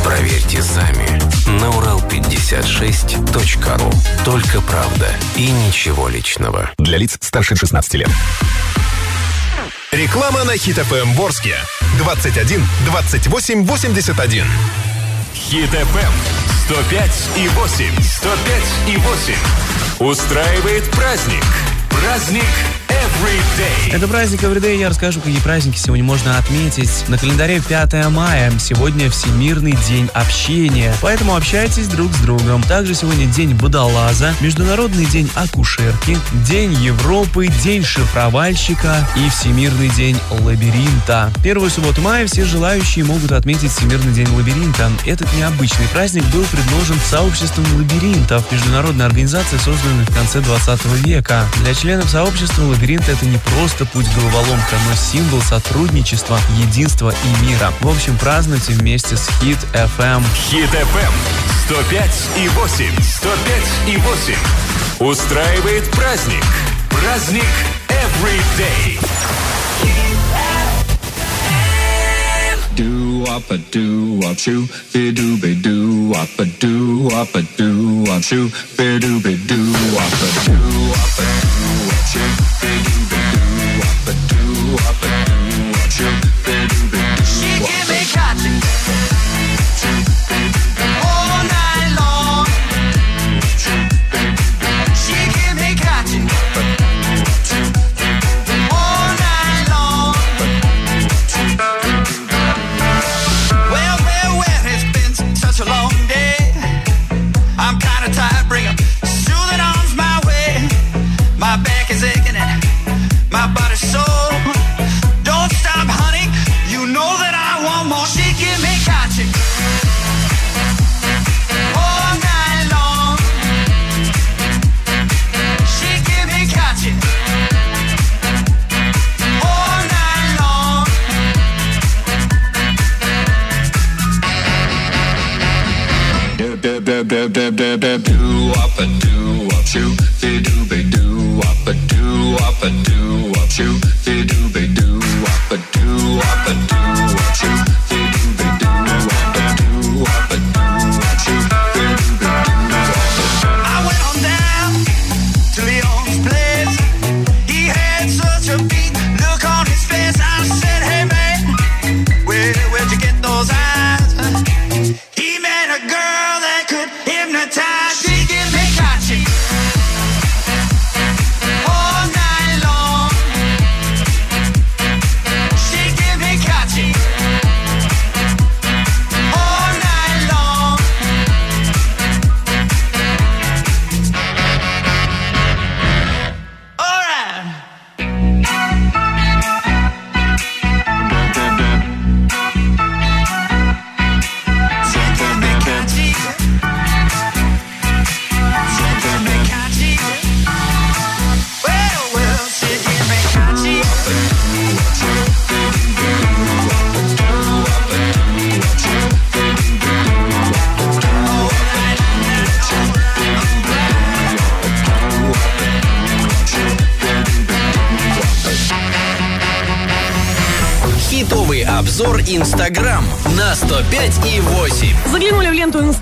Проверьте 0.04 0.62
сами 0.62 1.08
на 1.60 1.66
Урал56.ру. 1.66 3.92
Только 4.24 4.62
правда 4.62 5.10
и 5.36 5.50
ничего 5.50 6.08
личного. 6.08 6.72
Для 6.78 6.98
лиц 6.98 7.18
старше 7.22 7.56
16 7.56 7.94
лет. 7.96 8.10
Реклама 9.92 10.44
на 10.44 10.58
Хит 10.58 10.78
ФМ 10.78 11.14
Ворске. 11.14 11.56
21 11.98 12.64
28 12.86 13.66
81. 13.66 14.46
Хит 15.34 15.74
FM 15.74 16.12
105 16.66 17.30
и 17.38 17.48
8. 17.48 18.02
105 18.02 18.64
и 18.88 18.98
8. 18.98 19.36
Устраивает 20.00 20.90
праздник. 20.92 21.44
Праздник 22.02 22.44
Everyday. 23.06 23.94
Это 23.94 24.08
праздник 24.08 24.44
Everyday. 24.44 24.78
Я 24.78 24.90
расскажу, 24.90 25.22
какие 25.22 25.40
праздники 25.40 25.78
сегодня 25.78 26.04
можно 26.04 26.38
отметить. 26.38 27.08
На 27.08 27.18
календаре 27.18 27.62
5 27.62 28.10
мая. 28.10 28.52
Сегодня 28.60 29.10
Всемирный 29.10 29.78
день 29.88 30.10
общения. 30.14 30.94
Поэтому 31.02 31.36
общайтесь 31.36 31.88
друг 31.88 32.12
с 32.14 32.20
другом. 32.20 32.64
Также 32.64 32.94
сегодня 32.96 33.26
День 33.28 33.56
водолаза, 33.56 34.34
Международный 34.42 35.06
день 35.06 35.30
акушерки, 35.36 36.18
День 36.48 36.74
Европы, 36.74 37.48
День 37.64 37.84
шифровальщика 37.84 39.08
и 39.16 39.30
Всемирный 39.30 39.90
день 39.90 40.18
лабиринта. 40.42 41.32
Первую 41.44 41.70
субботу 41.70 42.02
мая 42.02 42.28
все 42.28 42.44
желающие 42.44 43.06
могут 43.06 43.32
отметить 43.32 43.72
Всемирный 43.72 44.14
день 44.14 44.28
лабиринта. 44.36 44.92
Этот 45.06 45.32
необычный 45.34 45.88
праздник 45.90 46.24
был 46.26 46.44
предложен 46.46 46.98
сообществом 47.00 47.66
лабиринтов, 47.78 48.52
международной 48.52 49.06
организацией, 49.06 49.60
созданной 49.62 50.06
в 50.06 50.14
конце 50.14 50.42
20 50.42 50.86
века. 51.06 51.46
Для 51.62 51.74
членов 51.86 52.10
сообщества 52.10 52.64
лабиринт 52.64 53.08
это 53.08 53.28
не 53.28 53.38
просто 53.38 53.86
путь 53.86 54.08
головоломка, 54.16 54.76
но 54.90 54.96
символ 54.96 55.40
сотрудничества, 55.40 56.40
единства 56.58 57.12
и 57.12 57.46
мира. 57.46 57.72
В 57.80 57.88
общем, 57.88 58.18
празднуйте 58.18 58.74
вместе 58.74 59.16
с 59.16 59.30
Hit 59.40 59.60
FM. 59.72 60.24
Хит 60.50 60.72
FM 60.72 61.12
105 61.66 62.12
и 62.38 62.48
8. 62.48 62.86
105 63.02 63.64
и 63.88 63.98
8. 63.98 65.12
Устраивает 65.12 65.84
праздник. 65.92 66.44
Праздник 66.90 67.46
Everyday. 67.88 69.00
do 72.76 73.24
up 73.30 73.50
a 73.52 73.58
do 73.72 74.20
up 74.26 74.38
shoo 74.38 74.68
be 74.92 75.10
do 75.14 75.38
be 75.38 75.56
do 75.56 76.12
up 76.12 76.28
a 76.40 76.46
do 76.60 77.08
up 77.14 77.34
a 77.34 77.42
do 77.56 78.04
up 78.12 78.22
shoo 78.22 78.50
be 78.76 79.00
do 79.00 79.22
be 79.22 79.38
do 79.48 79.62
up 79.96 80.12
a 80.12 80.46
do 80.46 80.92
up 80.92 81.20
a 81.20 81.70
do 81.70 81.75
Do 82.16 82.22
the 82.22 82.76
do, 83.10 83.84
up, 83.84 84.16
do, 84.30 84.76
up, 84.88 85.02
do. 85.02 85.25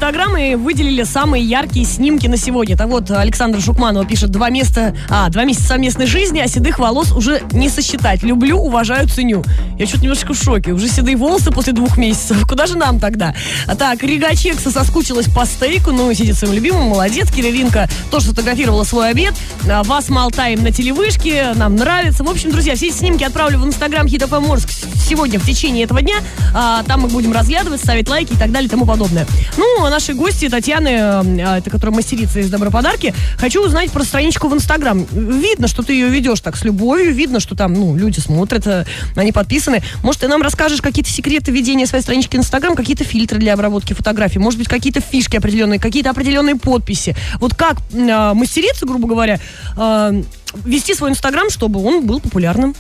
Инстаграм 0.04 0.36
и 0.36 0.56
выделили 0.56 1.04
самые 1.04 1.46
яркие 1.46 1.86
снимки 1.86 2.28
на 2.28 2.36
сегодня. 2.36 2.76
Так 2.76 2.90
вот, 2.90 3.10
Александр 3.10 3.62
Шукманова 3.62 4.06
пишет, 4.06 4.32
два 4.32 4.50
места, 4.50 4.94
а, 5.10 5.30
два 5.30 5.46
месяца 5.46 5.68
совместной 5.68 6.08
жизни, 6.08 6.42
а 6.42 6.48
седых 6.50 6.78
волос 6.78 7.14
уже 7.14 7.42
не 7.54 7.70
сосчитать. 7.70 8.22
Люблю, 8.22 8.58
уважаю, 8.58 9.08
ценю. 9.08 9.46
Я 9.80 9.86
что-то 9.86 10.04
немножко 10.04 10.34
в 10.34 10.38
шоке. 10.38 10.74
Уже 10.74 10.90
седые 10.90 11.16
волосы 11.16 11.52
после 11.52 11.72
двух 11.72 11.98
месяцев. 11.98 12.46
Куда 12.50 12.66
же 12.66 12.78
нам 12.78 13.00
тогда? 13.00 13.34
А 13.66 13.78
Так, 13.78 14.04
Рига 14.04 14.36
Чекса 14.36 14.72
соскучилась 14.72 15.30
по 15.30 15.46
стейку, 15.46 15.92
ну 15.92 16.12
и 16.12 16.16
сидит 16.16 16.36
своим 16.36 16.54
любимым. 16.54 16.84
Молодец. 16.90 17.32
Кириллинка 17.32 17.88
тоже 18.12 18.26
сфотографировала 18.26 18.84
свой 18.84 19.10
обед. 19.10 19.34
А, 19.70 19.84
Вас 19.84 20.10
молтаем 20.10 20.64
на 20.64 20.74
телевышке. 20.74 21.54
Нам 21.56 21.78
нравится. 21.78 22.26
В 22.26 22.30
общем, 22.30 22.52
друзья, 22.52 22.76
все 22.76 22.88
эти 22.88 22.96
снимки 22.96 23.24
отправлю 23.24 23.58
в 23.58 23.66
Инстаграм 23.66 24.06
Хит 24.06 24.24
FM 24.24 24.52
Орск 24.52 24.70
сегодня 25.08 25.40
в 25.40 25.46
течение 25.46 25.86
этого 25.86 26.02
дня. 26.02 26.18
А, 26.54 26.84
Там 26.84 27.04
мы 27.04 27.08
будем 27.08 27.32
разглядывать, 27.32 27.80
ставить 27.80 28.10
лайки 28.10 28.34
и 28.34 28.38
так 28.38 28.52
далее 28.52 28.68
и 28.68 28.70
тому 28.70 28.86
подобное. 28.86 29.26
Ну, 29.56 29.93
а 29.94 29.96
наши 29.96 30.16
гости 30.16 30.50
Татьяны, 30.50 30.90
э, 30.90 31.58
это 31.58 31.70
которая 31.70 31.96
мастерица 31.96 32.40
из 32.40 32.50
Доброподарки, 32.50 33.14
хочу 33.38 33.64
узнать 33.64 33.92
про 33.92 34.04
страничку 34.04 34.48
в 34.48 34.54
Инстаграм. 34.56 35.06
Видно, 35.12 35.68
что 35.68 35.84
ты 35.84 35.94
ее 35.94 36.10
ведешь 36.10 36.40
так 36.40 36.56
с 36.56 36.64
любовью, 36.64 37.14
видно, 37.14 37.40
что 37.40 37.56
там, 37.56 37.74
ну, 37.74 37.96
люди 37.96 38.20
смотрят, 38.20 38.66
э, 38.66 38.86
они 39.16 39.32
подписаны. 39.32 39.84
Может, 40.02 40.22
ты 40.22 40.28
нам 40.28 40.42
расскажешь 40.42 40.82
какие-то 40.82 41.12
секреты 41.12 41.52
ведения 41.52 41.86
своей 41.86 42.02
странички 42.02 42.36
Инстаграм, 42.38 42.76
какие-то 42.76 43.04
фильтры 43.04 43.38
для 43.38 43.54
обработки 43.54 43.94
фотографий, 43.94 44.40
может 44.40 44.58
быть, 44.58 44.68
какие-то 44.68 45.00
фишки 45.00 45.38
определенные, 45.38 45.80
какие-то 45.80 46.10
определенные 46.10 46.56
подписи. 46.56 47.16
Вот 47.40 47.54
как 47.54 47.78
э, 47.94 48.34
мастерица, 48.34 48.88
грубо 48.88 49.08
говоря, 49.08 49.40
э, 49.78 50.24
вести 50.66 50.96
свой 50.96 51.12
Инстаграм, 51.12 51.52
чтобы 51.52 51.86
он 51.86 52.04
был 52.06 52.20
популярным? 52.20 52.74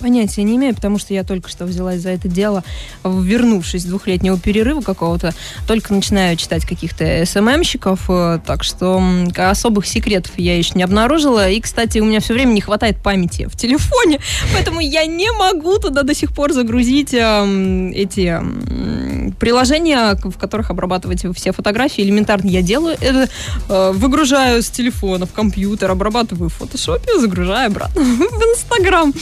Понятия 0.00 0.42
не 0.42 0.56
имею, 0.56 0.74
потому 0.74 0.98
что 0.98 1.12
я 1.12 1.24
только 1.24 1.48
что 1.48 1.66
взялась 1.66 2.00
за 2.00 2.10
это 2.10 2.26
дело, 2.28 2.64
вернувшись 3.04 3.82
с 3.82 3.84
двухлетнего 3.84 4.38
перерыва 4.38 4.80
какого-то, 4.80 5.34
только 5.66 5.92
начинаю 5.92 6.36
читать 6.36 6.64
каких-то 6.64 7.24
СММщиков, 7.26 8.00
э, 8.08 8.38
так 8.46 8.64
что 8.64 9.02
особых 9.36 9.86
секретов 9.86 10.32
я 10.38 10.56
еще 10.56 10.72
не 10.74 10.82
обнаружила. 10.82 11.50
И, 11.50 11.60
кстати, 11.60 11.98
у 11.98 12.04
меня 12.04 12.20
все 12.20 12.32
время 12.34 12.52
не 12.52 12.60
хватает 12.60 13.02
памяти 13.02 13.46
в 13.46 13.56
телефоне, 13.56 14.20
поэтому 14.54 14.80
я 14.80 15.04
не 15.04 15.30
могу 15.32 15.78
туда 15.78 16.02
до 16.02 16.14
сих 16.14 16.32
пор 16.32 16.52
загрузить 16.52 17.12
эм, 17.12 17.90
эти 17.92 18.26
м, 18.28 19.34
приложения, 19.38 20.16
в 20.22 20.38
которых 20.38 20.70
обрабатывать 20.70 21.24
все 21.36 21.52
фотографии. 21.52 22.02
Элементарно 22.02 22.48
я 22.48 22.62
делаю 22.62 22.96
это, 23.00 23.28
э, 23.68 23.92
выгружаю 23.92 24.62
с 24.62 24.70
телефона 24.70 25.26
в 25.26 25.32
компьютер, 25.32 25.90
обрабатываю 25.90 26.48
в 26.48 26.54
фотошопе, 26.54 27.18
загружаю 27.20 27.66
обратно 27.66 28.02
в 28.02 28.42
Инстаграм. 28.42 29.12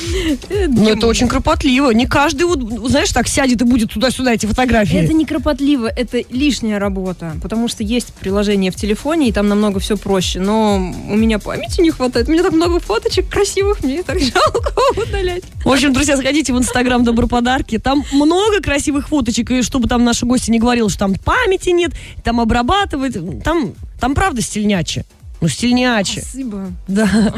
Ну, 0.68 0.88
это 0.88 1.06
очень 1.06 1.28
кропотливо. 1.28 1.90
Не 1.90 2.06
каждый, 2.06 2.44
вот, 2.44 2.60
знаешь, 2.88 3.10
так 3.12 3.28
сядет 3.28 3.60
и 3.62 3.64
будет 3.64 3.92
туда-сюда 3.92 4.34
эти 4.34 4.46
фотографии. 4.46 4.98
Это 4.98 5.12
не 5.12 5.24
кропотливо, 5.24 5.86
это 5.86 6.22
лишняя 6.30 6.78
работа, 6.78 7.34
потому 7.42 7.68
что 7.68 7.82
есть 7.82 8.12
приложение 8.14 8.70
в 8.70 8.76
телефоне, 8.76 9.28
и 9.28 9.32
там 9.32 9.48
намного 9.48 9.80
все 9.80 9.96
проще, 9.96 10.40
но 10.40 10.76
у 10.76 11.16
меня 11.16 11.38
памяти 11.38 11.80
не 11.80 11.90
хватает, 11.90 12.28
у 12.28 12.32
меня 12.32 12.42
так 12.42 12.52
много 12.52 12.80
фоточек 12.80 13.28
красивых, 13.28 13.82
мне 13.82 14.02
так 14.02 14.18
жалко 14.20 14.72
удалять. 14.96 15.44
В 15.64 15.70
общем, 15.70 15.92
друзья, 15.92 16.16
заходите 16.16 16.52
в 16.52 16.58
Инстаграм 16.58 17.02
Доброподарки. 17.04 17.78
Там 17.78 18.04
много 18.12 18.60
красивых 18.60 19.08
фоточек, 19.08 19.50
и 19.50 19.62
чтобы 19.62 19.88
там 19.88 20.04
наши 20.04 20.26
гости 20.26 20.50
не 20.50 20.58
говорили, 20.58 20.88
что 20.88 21.00
там 21.00 21.14
памяти 21.14 21.70
нет, 21.70 21.92
там 22.24 22.40
обрабатывать. 22.40 23.16
Там, 23.42 23.74
там 24.00 24.14
правда 24.14 24.40
стильняче. 24.40 25.04
Ну, 25.40 25.48
стильняче. 25.48 26.22
Спасибо. 26.22 26.72
Да. 26.88 27.32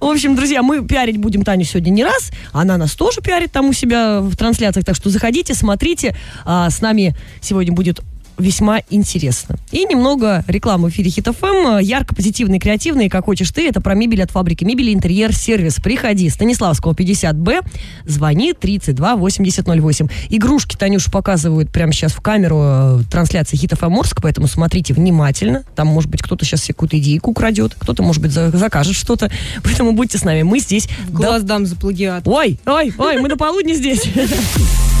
В 0.00 0.04
общем, 0.04 0.34
друзья, 0.34 0.62
мы 0.62 0.84
пиарить 0.86 1.18
будем 1.18 1.42
Таню 1.42 1.64
сегодня 1.64 1.90
не 1.90 2.04
раз. 2.04 2.30
Она 2.52 2.76
нас 2.76 2.94
тоже 2.94 3.20
пиарит 3.20 3.52
там 3.52 3.68
у 3.68 3.72
себя 3.72 4.20
в 4.20 4.36
трансляциях. 4.36 4.84
Так 4.84 4.96
что 4.96 5.10
заходите, 5.10 5.54
смотрите. 5.54 6.16
А, 6.44 6.68
с 6.68 6.80
нами 6.80 7.14
сегодня 7.40 7.72
будет 7.72 8.00
весьма 8.38 8.80
интересно. 8.90 9.56
И 9.70 9.84
немного 9.84 10.44
рекламы 10.46 10.88
в 10.88 10.92
эфире 10.92 11.10
Хит 11.10 11.26
ФМ. 11.26 11.78
Ярко, 11.80 12.14
позитивный, 12.14 12.58
креативный, 12.58 13.08
как 13.08 13.24
хочешь 13.24 13.50
ты. 13.50 13.68
Это 13.68 13.80
про 13.80 13.94
мебель 13.94 14.22
от 14.22 14.30
фабрики 14.30 14.64
мебели 14.64 14.92
интерьер 14.92 15.34
сервис. 15.34 15.76
Приходи. 15.76 16.28
Станиславского 16.28 16.92
50Б. 16.92 17.66
Звони 18.04 18.52
32 18.52 19.16
8008. 19.16 20.08
Игрушки 20.30 20.76
Танюша 20.76 21.10
показывают 21.10 21.70
прямо 21.70 21.92
сейчас 21.92 22.12
в 22.12 22.20
камеру 22.20 22.60
э, 22.62 23.00
трансляции 23.10 23.56
Хит 23.56 23.72
ФМ 23.72 23.98
Орск, 23.98 24.20
поэтому 24.22 24.46
смотрите 24.46 24.94
внимательно. 24.94 25.64
Там, 25.74 25.88
может 25.88 26.10
быть, 26.10 26.22
кто-то 26.22 26.44
сейчас 26.44 26.64
себе 26.64 26.74
какую-то 26.74 26.98
идейку 26.98 27.30
украдет, 27.30 27.74
кто-то, 27.78 28.02
может 28.02 28.22
быть, 28.22 28.32
за- 28.32 28.50
закажет 28.50 28.94
что-то. 28.94 29.30
Поэтому 29.62 29.92
будьте 29.92 30.18
с 30.18 30.24
нами. 30.24 30.42
Мы 30.42 30.58
здесь... 30.60 30.88
Глаз 31.08 31.42
дам 31.42 31.66
за 31.66 31.76
плагиат. 31.76 32.26
Ой, 32.26 32.58
ой, 32.66 32.92
ой, 32.96 33.18
мы 33.18 33.28
до 33.28 33.36
полудня 33.36 33.74
здесь. 33.74 34.04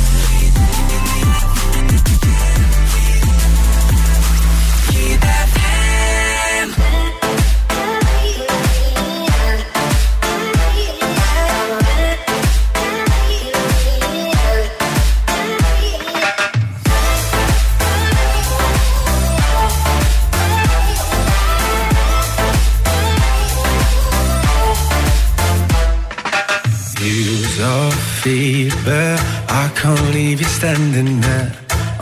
your. 28.24 29.18
I 29.48 29.70
can't 29.76 30.06
leave 30.14 30.40
you 30.40 30.46
standing 30.46 31.20
there. 31.20 31.52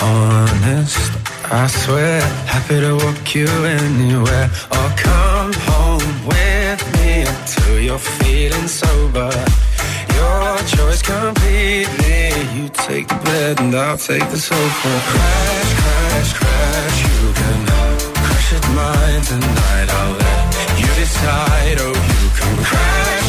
Honest, 0.00 1.10
I 1.50 1.66
swear. 1.66 2.20
Happy 2.46 2.78
to 2.80 2.94
walk 2.94 3.34
you 3.34 3.48
anywhere. 3.80 4.48
Or 4.70 4.88
come 5.06 5.52
home 5.70 6.12
with 6.32 6.80
me 6.94 7.22
until 7.32 7.80
you're 7.80 8.04
feeling 8.20 8.68
sober. 8.68 9.32
Your 10.18 10.58
choice 10.74 11.02
completely. 11.02 12.30
You 12.56 12.68
take 12.86 13.08
the 13.08 13.20
bed 13.24 13.60
and 13.60 13.74
I'll 13.74 13.98
take 13.98 14.26
the 14.30 14.38
sofa. 14.38 14.92
Crash, 15.12 15.72
crash, 15.82 16.32
crash. 16.40 16.98
You 17.08 17.32
can 17.40 17.58
crash 18.14 18.48
at 18.58 18.66
mine 18.78 19.22
tonight. 19.32 19.88
I'll 19.98 20.14
let 20.24 20.44
you 20.80 20.88
decide. 21.02 21.78
Oh, 21.80 21.96
you 22.14 22.28
can 22.38 22.54
crash, 22.68 23.21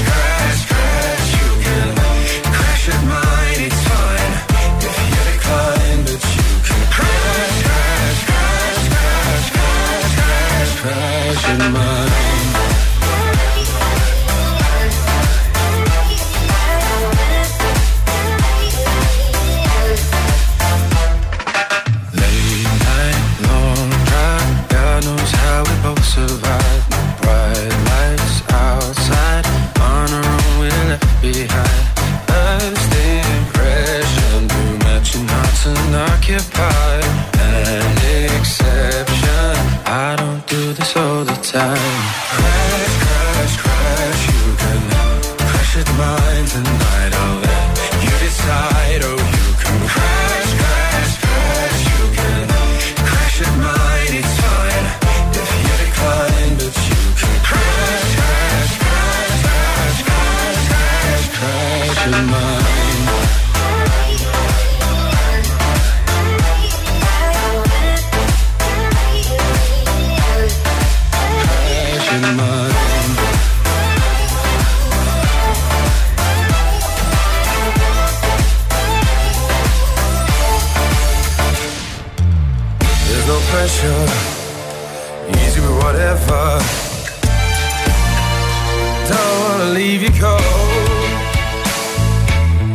in 11.62 11.74
mind. 11.74 12.03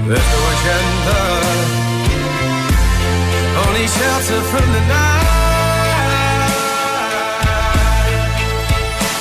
There's 0.08 0.28
no 0.32 0.40
agenda. 0.54 1.18
Only 3.66 3.86
shelter 3.86 4.40
from 4.50 4.66
the 4.72 4.80
night. 4.88 6.48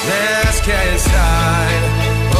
Let's 0.08 0.60
get 0.66 0.88
inside. 0.94 1.84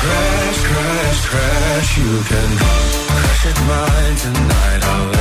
crash, 0.00 0.60
crash, 0.68 1.20
crash. 1.32 1.90
You 1.96 2.12
can 2.28 2.50
crash 3.08 3.42
at 3.46 3.58
mine 3.66 4.16
tonight. 4.16 4.82
I'll 4.84 5.13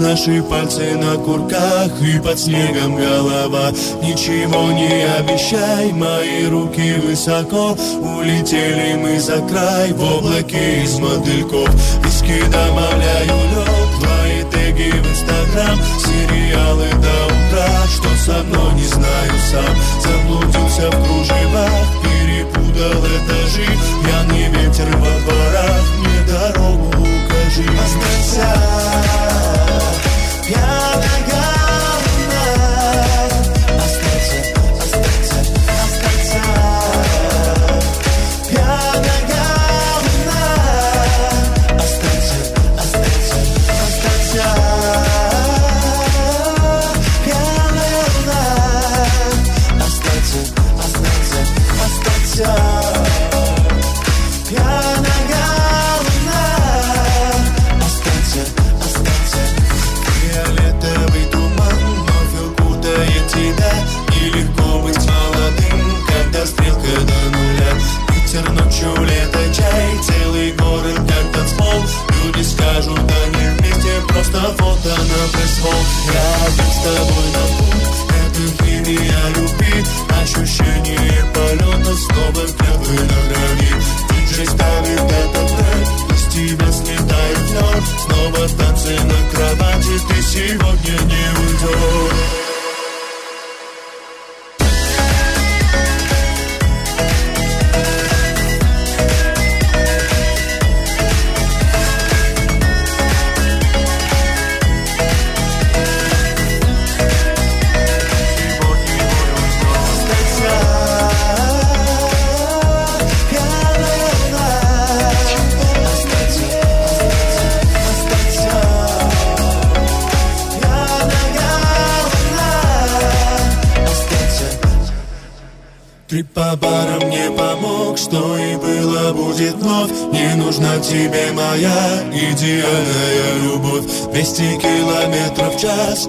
Наши 0.00 0.42
пальцы 0.42 0.96
на 0.96 1.16
курках 1.18 1.92
и 2.00 2.18
под 2.18 2.38
снегом 2.38 2.96
голова. 2.96 3.70
Ничего 4.02 4.72
не 4.72 5.04
обещай, 5.18 5.92
мои 5.92 6.46
руки 6.46 6.94
высоко. 7.04 7.76
Улетели 8.00 8.94
мы 8.96 9.20
за 9.20 9.42
край 9.42 9.92
в 9.92 10.02
облаке 10.02 10.84
из 10.84 10.98
мотыльков. 10.98 11.68
Виски 12.02 12.40
добавляю 12.50 13.36
лед, 13.52 13.90
твои 14.00 14.42
теги 14.50 14.90
в 14.90 15.06
инстаграм. 15.06 15.78
Сериалы 15.98 16.88
до 16.92 17.26
утра, 17.26 17.86
что 17.86 18.08
со 18.24 18.42
мной 18.44 18.72
не 18.76 18.86
знаю 18.86 19.32
сам. 19.50 19.76
Заблудился 20.00 20.90
в 20.90 21.04
кружевах, 21.04 21.86
перепутал 22.02 23.04
этажи. 23.04 23.68
Пьяный 24.02 24.48
ветер 24.48 24.88
во 24.96 25.10
дворах, 25.20 25.39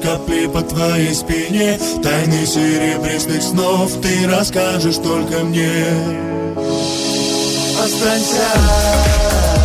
капли 0.02 0.48
по 0.48 0.62
твоей 0.62 1.14
спине 1.14 1.80
Тайны 2.02 2.46
серебристых 2.46 3.42
снов 3.42 3.92
ты 4.02 4.28
расскажешь 4.28 4.98
только 4.98 5.44
мне. 5.44 5.86
Останься, 7.84 9.61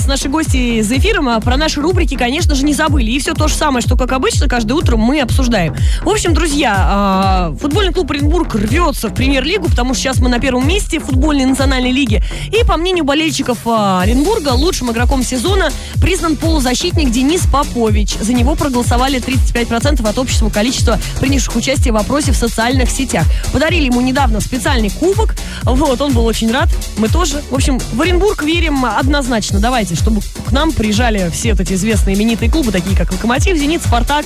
с 0.00 0.06
нашей 0.06 0.30
гостьей 0.30 0.82
за 0.82 0.98
эфиром 0.98 1.28
а, 1.28 1.40
про 1.40 1.56
наши 1.56 1.80
рубрики, 1.80 2.16
конечно 2.16 2.54
же, 2.54 2.64
не 2.64 2.74
забыли. 2.74 3.10
И 3.10 3.18
все 3.18 3.34
то 3.34 3.48
же 3.48 3.54
самое, 3.54 3.82
что, 3.82 3.96
как 3.96 4.12
обычно, 4.12 4.48
каждое 4.48 4.74
утро 4.74 4.96
мы 4.96 5.20
обсуждаем. 5.20 5.74
В 6.02 6.08
общем, 6.08 6.34
друзья, 6.34 6.74
а, 6.76 7.54
футбольный 7.60 7.92
клуб 7.92 8.10
Оренбург 8.10 8.54
рвется 8.54 9.08
в 9.08 9.14
премьер-лигу, 9.14 9.68
потому 9.68 9.94
что 9.94 10.02
сейчас 10.02 10.18
мы 10.18 10.28
на 10.28 10.38
первом 10.38 10.66
месте 10.66 10.98
в 10.98 11.04
футбольной 11.04 11.44
национальной 11.44 11.92
лиге. 11.92 12.22
И, 12.50 12.64
по 12.64 12.76
мнению 12.76 13.04
болельщиков 13.04 13.58
а, 13.66 14.02
Оренбурга, 14.02 14.50
лучшим 14.50 14.90
игроком 14.90 15.22
сезона 15.22 15.70
признан 16.00 16.36
полузащитник 16.36 17.10
Денис 17.10 17.42
Попович. 17.46 18.16
За 18.20 18.32
него 18.32 18.54
проголосовали 18.54 19.18
35% 19.20 20.08
от 20.08 20.18
общего 20.18 20.48
количества 20.50 20.98
принявших 21.20 21.56
участие 21.56 21.92
в 21.92 21.96
опросе 21.96 22.32
в 22.32 22.36
социальных 22.36 22.90
сетях. 22.90 23.26
Подарили 23.52 23.86
ему 23.86 24.00
недавно 24.00 24.40
специальный 24.40 24.90
кубок. 24.90 25.34
Вот, 25.62 26.00
он 26.00 26.12
был 26.12 26.26
очень 26.26 26.50
рад. 26.52 26.68
Мы 26.96 27.08
тоже. 27.08 27.42
В 27.50 27.54
общем, 27.54 27.78
в 27.78 28.00
Оренбург 28.00 28.42
верим 28.42 28.84
однозначно. 28.84 29.60
Давайте, 29.84 30.02
чтобы 30.02 30.22
к 30.22 30.50
нам 30.50 30.72
приезжали 30.72 31.28
все 31.28 31.52
вот 31.52 31.60
эти 31.60 31.74
известные 31.74 32.16
именитые 32.16 32.50
клубы, 32.50 32.72
такие 32.72 32.96
как 32.96 33.12
Локомотив, 33.12 33.54
Зенит, 33.58 33.82
Спартак, 33.82 34.24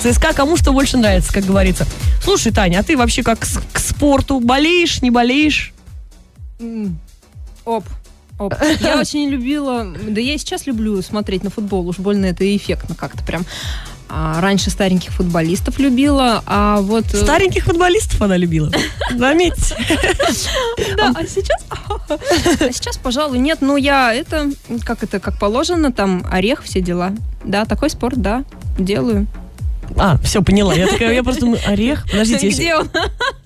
ЦСКА. 0.00 0.32
Кому 0.34 0.56
что 0.56 0.72
больше 0.72 0.98
нравится, 0.98 1.32
как 1.32 1.44
говорится. 1.44 1.84
Слушай, 2.22 2.52
Таня, 2.52 2.78
а 2.78 2.82
ты 2.84 2.96
вообще 2.96 3.24
как 3.24 3.40
к 3.40 3.78
спорту? 3.80 4.38
Болеешь, 4.38 5.02
не 5.02 5.10
болеешь? 5.10 5.72
М, 6.60 6.96
Оп. 7.64 7.84
Оп. 8.38 8.54
Я 8.80 9.00
очень 9.00 9.28
любила, 9.28 9.84
да 9.84 10.20
я 10.20 10.34
и 10.34 10.38
сейчас 10.38 10.68
люблю 10.68 11.02
смотреть 11.02 11.42
на 11.42 11.50
футбол, 11.50 11.88
уж 11.88 11.98
больно 11.98 12.26
это 12.26 12.44
эффектно 12.56 12.94
как-то 12.94 13.24
прям. 13.24 13.44
А 14.12 14.40
раньше 14.40 14.70
стареньких 14.70 15.12
футболистов 15.12 15.78
любила, 15.78 16.42
а 16.44 16.80
вот... 16.80 17.04
э, 17.14 17.16
Стареньких 17.16 17.64
футболистов 17.64 18.20
она 18.20 18.36
любила. 18.36 18.70
Заметьте. 19.16 19.76
Да, 20.96 21.12
а 21.14 21.24
сейчас... 21.26 21.60
А 21.70 22.72
сейчас, 22.72 22.98
пожалуй, 22.98 23.38
нет. 23.38 23.58
Ну, 23.60 23.76
я 23.76 24.12
это, 24.12 24.50
как 24.84 25.04
это, 25.04 25.20
как 25.20 25.38
положено, 25.38 25.92
там, 25.92 26.24
орех, 26.30 26.62
все 26.64 26.80
дела. 26.80 27.12
Да, 27.44 27.64
такой 27.64 27.90
спорт, 27.90 28.20
да, 28.20 28.44
делаю. 28.78 29.26
А, 29.96 30.18
все, 30.18 30.42
поняла. 30.42 30.74
Я 30.74 30.86
такая, 30.88 31.12
я 31.14 31.22
просто 31.22 31.42
думаю, 31.42 31.60
орех? 31.66 32.04
Подождите. 32.10 32.48
Где 32.50 32.76
он? 32.76 32.88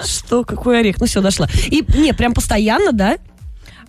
Что, 0.02 0.44
какой 0.44 0.80
орех? 0.80 0.96
Ну 1.00 1.06
все, 1.06 1.20
дошла. 1.20 1.48
И, 1.66 1.84
не, 1.96 2.12
прям 2.14 2.32
постоянно, 2.32 2.92
да? 2.92 3.16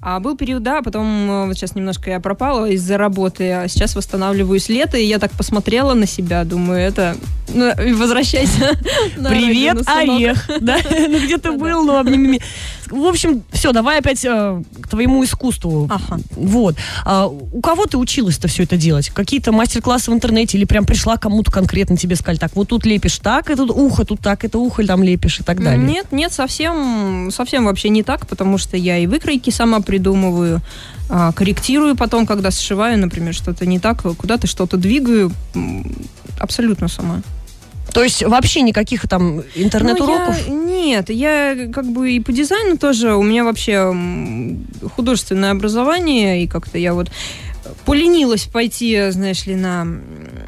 А 0.07 0.19
был 0.19 0.37
период, 0.37 0.61
да, 0.61 0.83
потом 0.83 1.07
э, 1.31 1.45
вот 1.47 1.57
сейчас 1.57 1.73
немножко 1.73 2.11
я 2.11 2.19
пропала 2.19 2.69
из-за 2.69 2.95
работы, 2.95 3.51
а 3.51 3.67
сейчас 3.67 3.95
восстанавливаюсь 3.95 4.69
лето, 4.69 4.97
и 4.97 5.03
я 5.03 5.17
так 5.17 5.31
посмотрела 5.31 5.95
на 5.95 6.05
себя, 6.05 6.43
думаю, 6.43 6.79
это... 6.79 7.17
Ну, 7.51 7.71
возвращайся. 7.95 8.77
Привет, 9.15 9.81
орех. 9.87 10.47
Да? 10.61 10.77
Ну 10.91 11.19
где 11.23 11.39
ты 11.39 11.51
был, 11.51 11.83
ну 11.83 11.97
обними 11.97 12.27
меня. 12.27 12.41
В 12.89 13.05
общем, 13.05 13.43
все, 13.51 13.71
давай 13.71 13.99
опять 13.99 14.23
э, 14.25 14.61
к 14.81 14.87
твоему 14.87 15.23
искусству. 15.23 15.89
Вот. 16.35 16.75
А 17.03 17.27
у 17.27 17.61
кого 17.61 17.85
ты 17.85 17.97
училась-то 17.97 18.47
все 18.47 18.63
это 18.63 18.77
делать? 18.77 19.09
Какие-то 19.09 19.51
мастер-классы 19.51 20.11
в 20.11 20.13
интернете 20.13 20.57
или 20.57 20.65
прям 20.65 20.85
пришла 20.85 21.17
кому-то 21.17 21.51
конкретно 21.51 21.97
тебе 21.97 22.15
сказали, 22.15 22.37
так, 22.37 22.55
вот 22.55 22.67
тут 22.67 22.85
лепишь 22.85 23.17
так, 23.19 23.49
это 23.49 23.63
ухо, 23.63 24.05
тут 24.05 24.19
так, 24.19 24.43
это 24.43 24.59
ухо 24.59 24.85
там 24.85 25.01
лепишь 25.01 25.39
и 25.39 25.43
так 25.43 25.63
далее? 25.63 25.83
Нет, 25.83 26.11
нет, 26.11 26.31
совсем, 26.31 27.29
совсем 27.31 27.65
вообще 27.65 27.89
не 27.89 28.03
так, 28.03 28.27
потому 28.27 28.57
что 28.57 28.77
я 28.77 28.97
и 28.97 29.07
выкройки 29.07 29.49
сама 29.49 29.81
придумываю, 29.95 30.61
а, 31.09 31.31
корректирую 31.31 31.95
потом, 31.95 32.25
когда 32.25 32.51
сшиваю, 32.51 32.99
например, 32.99 33.33
что-то 33.33 33.65
не 33.65 33.79
так, 33.79 34.01
куда-то 34.01 34.47
что-то 34.47 34.75
двигаю, 34.77 35.31
абсолютно 36.39 36.89
сама. 36.89 37.21
То 37.93 38.03
есть 38.03 38.23
вообще 38.23 38.61
никаких 38.61 39.07
там 39.07 39.41
интернет-уроков? 39.55 40.35
Ну, 40.47 40.65
нет, 40.67 41.09
я 41.09 41.69
как 41.73 41.85
бы 41.85 42.11
и 42.11 42.19
по 42.19 42.33
дизайну 42.33 42.77
тоже, 42.77 43.15
у 43.15 43.23
меня 43.23 43.45
вообще 43.45 43.95
художественное 44.95 45.51
образование, 45.51 46.43
и 46.43 46.47
как-то 46.47 46.77
я 46.77 46.93
вот 46.93 47.09
поленилась 47.85 48.43
пойти, 48.43 49.11
знаешь 49.11 49.45
ли, 49.45 49.55
на 49.55 49.87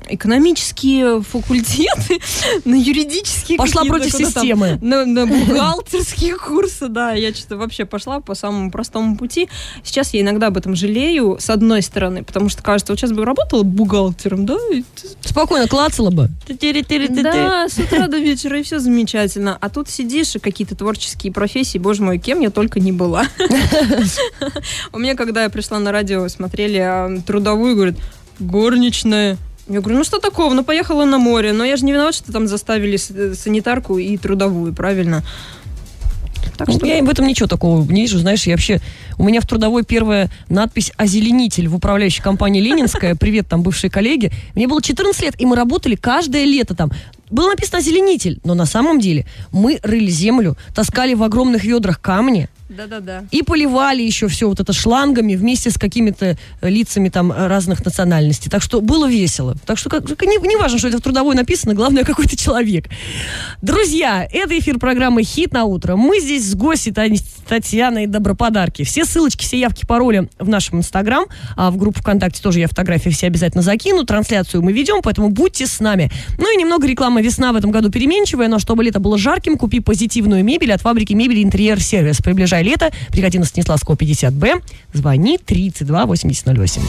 экономические 0.10 1.22
факультеты, 1.22 2.20
на 2.66 2.76
юридические 2.76 3.58
Пошла 3.58 3.84
против 3.86 4.12
там, 4.12 4.26
системы. 4.26 4.78
на, 4.82 5.06
на 5.06 5.26
бухгалтерские 5.28 6.36
курсы, 6.38 6.88
да, 6.88 7.14
я 7.14 7.34
что-то 7.34 7.58
вообще 7.58 7.86
пошла 7.86 8.20
по 8.20 8.36
самому 8.36 8.72
простому 8.72 9.18
пути. 9.18 9.50
Сейчас 9.84 10.14
я 10.14 10.22
иногда 10.22 10.48
об 10.48 10.58
этом 10.58 10.76
жалею, 10.76 11.38
с 11.40 11.50
одной 11.50 11.82
стороны, 11.82 12.24
потому 12.24 12.50
что 12.50 12.64
кажется, 12.64 12.94
вот 12.94 13.00
сейчас 13.00 13.12
бы 13.12 13.26
работала 13.26 13.64
бухгалтером, 13.64 14.46
да, 14.46 14.58
Спокойно 15.22 15.68
клацала 15.68 16.10
бы. 16.10 16.30
да, 17.24 17.70
с 17.70 17.78
утра 17.78 18.08
до 18.08 18.18
вечера, 18.18 18.60
и 18.60 18.64
все 18.64 18.80
замечательно. 18.80 19.58
А 19.60 19.70
тут 19.70 19.90
сидишь, 19.90 20.36
и 20.36 20.40
какие-то 20.40 20.76
творческие 20.76 21.32
профессии, 21.34 21.78
боже 21.78 22.02
мой, 22.04 22.18
кем 22.18 22.40
я 22.42 22.50
только 22.50 22.80
не 22.80 22.92
была. 22.92 23.26
У 24.94 25.00
меня, 25.00 25.16
когда 25.16 25.44
я 25.44 25.50
пришла 25.50 25.80
на 25.80 25.92
радио, 25.92 26.28
смотрели 26.28 26.78
а, 26.78 27.22
трудовую, 27.26 27.76
говорят, 27.76 27.96
горничная. 28.40 29.38
Я 29.70 29.82
говорю, 29.82 29.98
ну 29.98 30.04
что 30.06 30.20
такого, 30.20 30.54
ну 30.54 30.64
поехала 30.64 31.04
на 31.04 31.18
море, 31.18 31.52
но 31.52 31.66
я 31.66 31.76
же 31.76 31.84
не 31.84 31.92
виноват, 31.92 32.16
что 32.16 32.32
там 32.32 32.48
заставили 32.48 32.98
э, 32.98 33.34
санитарку 33.36 33.98
и 33.98 34.16
трудовую, 34.16 34.74
правильно? 34.74 35.24
Так 36.58 36.72
что... 36.72 36.86
Я 36.86 37.04
в 37.04 37.10
этом 37.10 37.28
ничего 37.28 37.48
такого 37.48 37.84
не 37.92 38.02
вижу. 38.02 38.18
Знаешь, 38.18 38.48
я 38.48 38.54
вообще... 38.54 38.80
У 39.18 39.24
меня 39.24 39.42
в 39.42 39.48
трудовой 39.48 39.84
первая 39.84 40.30
надпись 40.50 40.92
«Озеленитель» 40.98 41.68
в 41.68 41.76
управляющей 41.76 42.24
компании 42.24 42.62
«Ленинская». 42.62 43.16
Привет, 43.20 43.48
там, 43.48 43.62
бывшие 43.62 43.92
коллеги. 43.92 44.32
Мне 44.56 44.68
было 44.68 44.82
14 44.82 45.22
лет, 45.22 45.36
и 45.38 45.46
мы 45.46 45.56
работали 45.56 45.96
каждое 45.96 46.46
лето 46.46 46.74
там. 46.74 46.92
Было 47.30 47.50
написано 47.50 47.80
«Озеленитель», 47.80 48.40
но 48.44 48.54
на 48.54 48.66
самом 48.66 49.00
деле 49.00 49.26
мы 49.52 49.80
рыли 49.84 50.10
землю, 50.10 50.58
таскали 50.74 51.14
в 51.14 51.24
огромных 51.24 51.64
ведрах 51.64 52.00
камни, 52.00 52.50
Да-да-да. 52.70 53.24
и 53.32 53.44
поливали 53.44 54.02
еще 54.02 54.28
все 54.28 54.48
вот 54.48 54.60
это 54.60 54.74
шлангами 54.74 55.36
вместе 55.36 55.72
с 55.72 55.78
какими-то 55.78 56.38
э, 56.62 56.70
лицами 56.70 57.10
там 57.10 57.32
э, 57.32 57.48
разных 57.48 57.84
национальностей. 57.86 58.52
Так 58.52 58.62
что 58.62 58.82
было 58.82 59.08
весело. 59.10 59.56
Так 59.66 59.78
что 59.78 59.90
как, 59.90 60.04
не, 60.24 60.38
не 60.48 60.56
важно, 60.58 60.78
что 60.78 60.88
это 60.90 60.98
в 60.98 61.02
трудовой 61.02 61.36
написано, 61.36 61.74
главное 61.74 62.04
какой 62.06 62.26
то 62.26 62.36
человек. 62.36 62.86
Друзья, 63.62 64.28
это 64.32 64.58
эфир 64.58 64.80
программы 64.80 65.24
«Хит 65.24 65.54
на 65.54 65.66
утро». 65.66 65.96
Мы 65.96 66.20
здесь 66.20 66.50
с 66.50 66.56
Тань- 66.92 67.18
Татьяной 67.48 68.08
Доброподарки. 68.08 68.84
Все 68.84 69.06
ссылочки, 69.06 69.44
все 69.44 69.60
явки, 69.60 69.86
пароли 69.86 70.30
в 70.38 70.50
нашем 70.50 70.80
инстаграм, 70.80 71.26
а 71.56 71.72
в 71.72 71.78
группу 71.78 72.00
ВКонтакте 72.02 72.42
тоже 72.42 72.60
я 72.60 72.68
фотографии 72.68 73.10
все 73.10 73.28
обязательно 73.28 73.64
закину. 73.64 74.04
Трансляцию 74.04 74.62
мы 74.62 74.74
ведем, 74.74 75.02
поэтому 75.02 75.30
будьте 75.30 75.68
с 75.68 75.80
нами. 75.80 76.12
Ну 76.38 76.54
и 76.54 76.58
немного 76.58 76.88
рекламы. 76.88 77.22
Весна 77.22 77.54
в 77.54 77.56
этом 77.56 77.72
году 77.72 77.90
переменчивая, 77.90 78.48
но 78.48 78.60
чтобы 78.60 78.84
лето 78.84 79.00
было 79.00 79.18
жарким, 79.18 79.58
купи 79.58 79.80
позитивную 79.80 80.44
мебель 80.44 80.74
от 80.74 80.82
фабрики 80.82 81.14
мебели 81.14 81.42
«Интерьер 81.42 81.82
Сервис». 81.82 82.18
Приближай 82.18 82.57
лето, 82.64 82.90
приходи 83.12 83.40
на 83.40 83.46
Станиславского 83.46 83.96
50Б, 83.96 84.62
звони 84.94 85.38
32 85.48 86.06
8008. 86.06 86.82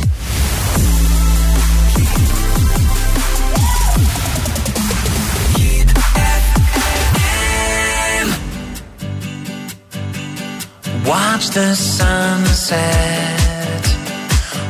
Watch 11.09 11.49
the 11.51 11.75
sunset, 11.75 12.77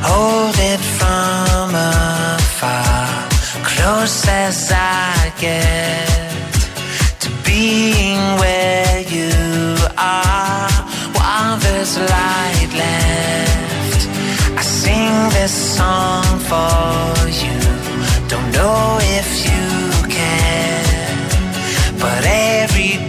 hold 0.01 0.55
it 0.57 0.79
from 0.79 1.75
afar, 1.75 3.27
close 3.63 4.25
as 4.25 4.71
I 4.71 5.33
get 5.37 6.07
to 7.19 7.29
being 7.43 8.21
where 8.39 9.01
you 9.01 9.31
are. 9.97 10.78
While 11.13 11.57
there's 11.57 11.97
light 11.97 12.71
left, 12.73 14.01
I 14.57 14.61
sing 14.61 15.29
this 15.37 15.53
song 15.77 16.25
for 16.49 17.29
you. 17.41 17.57
Don't 18.27 18.51
know 18.51 18.99
if 19.17 19.29
you 19.49 19.69
can, 20.09 21.99
but 21.99 22.21
every 22.25 23.08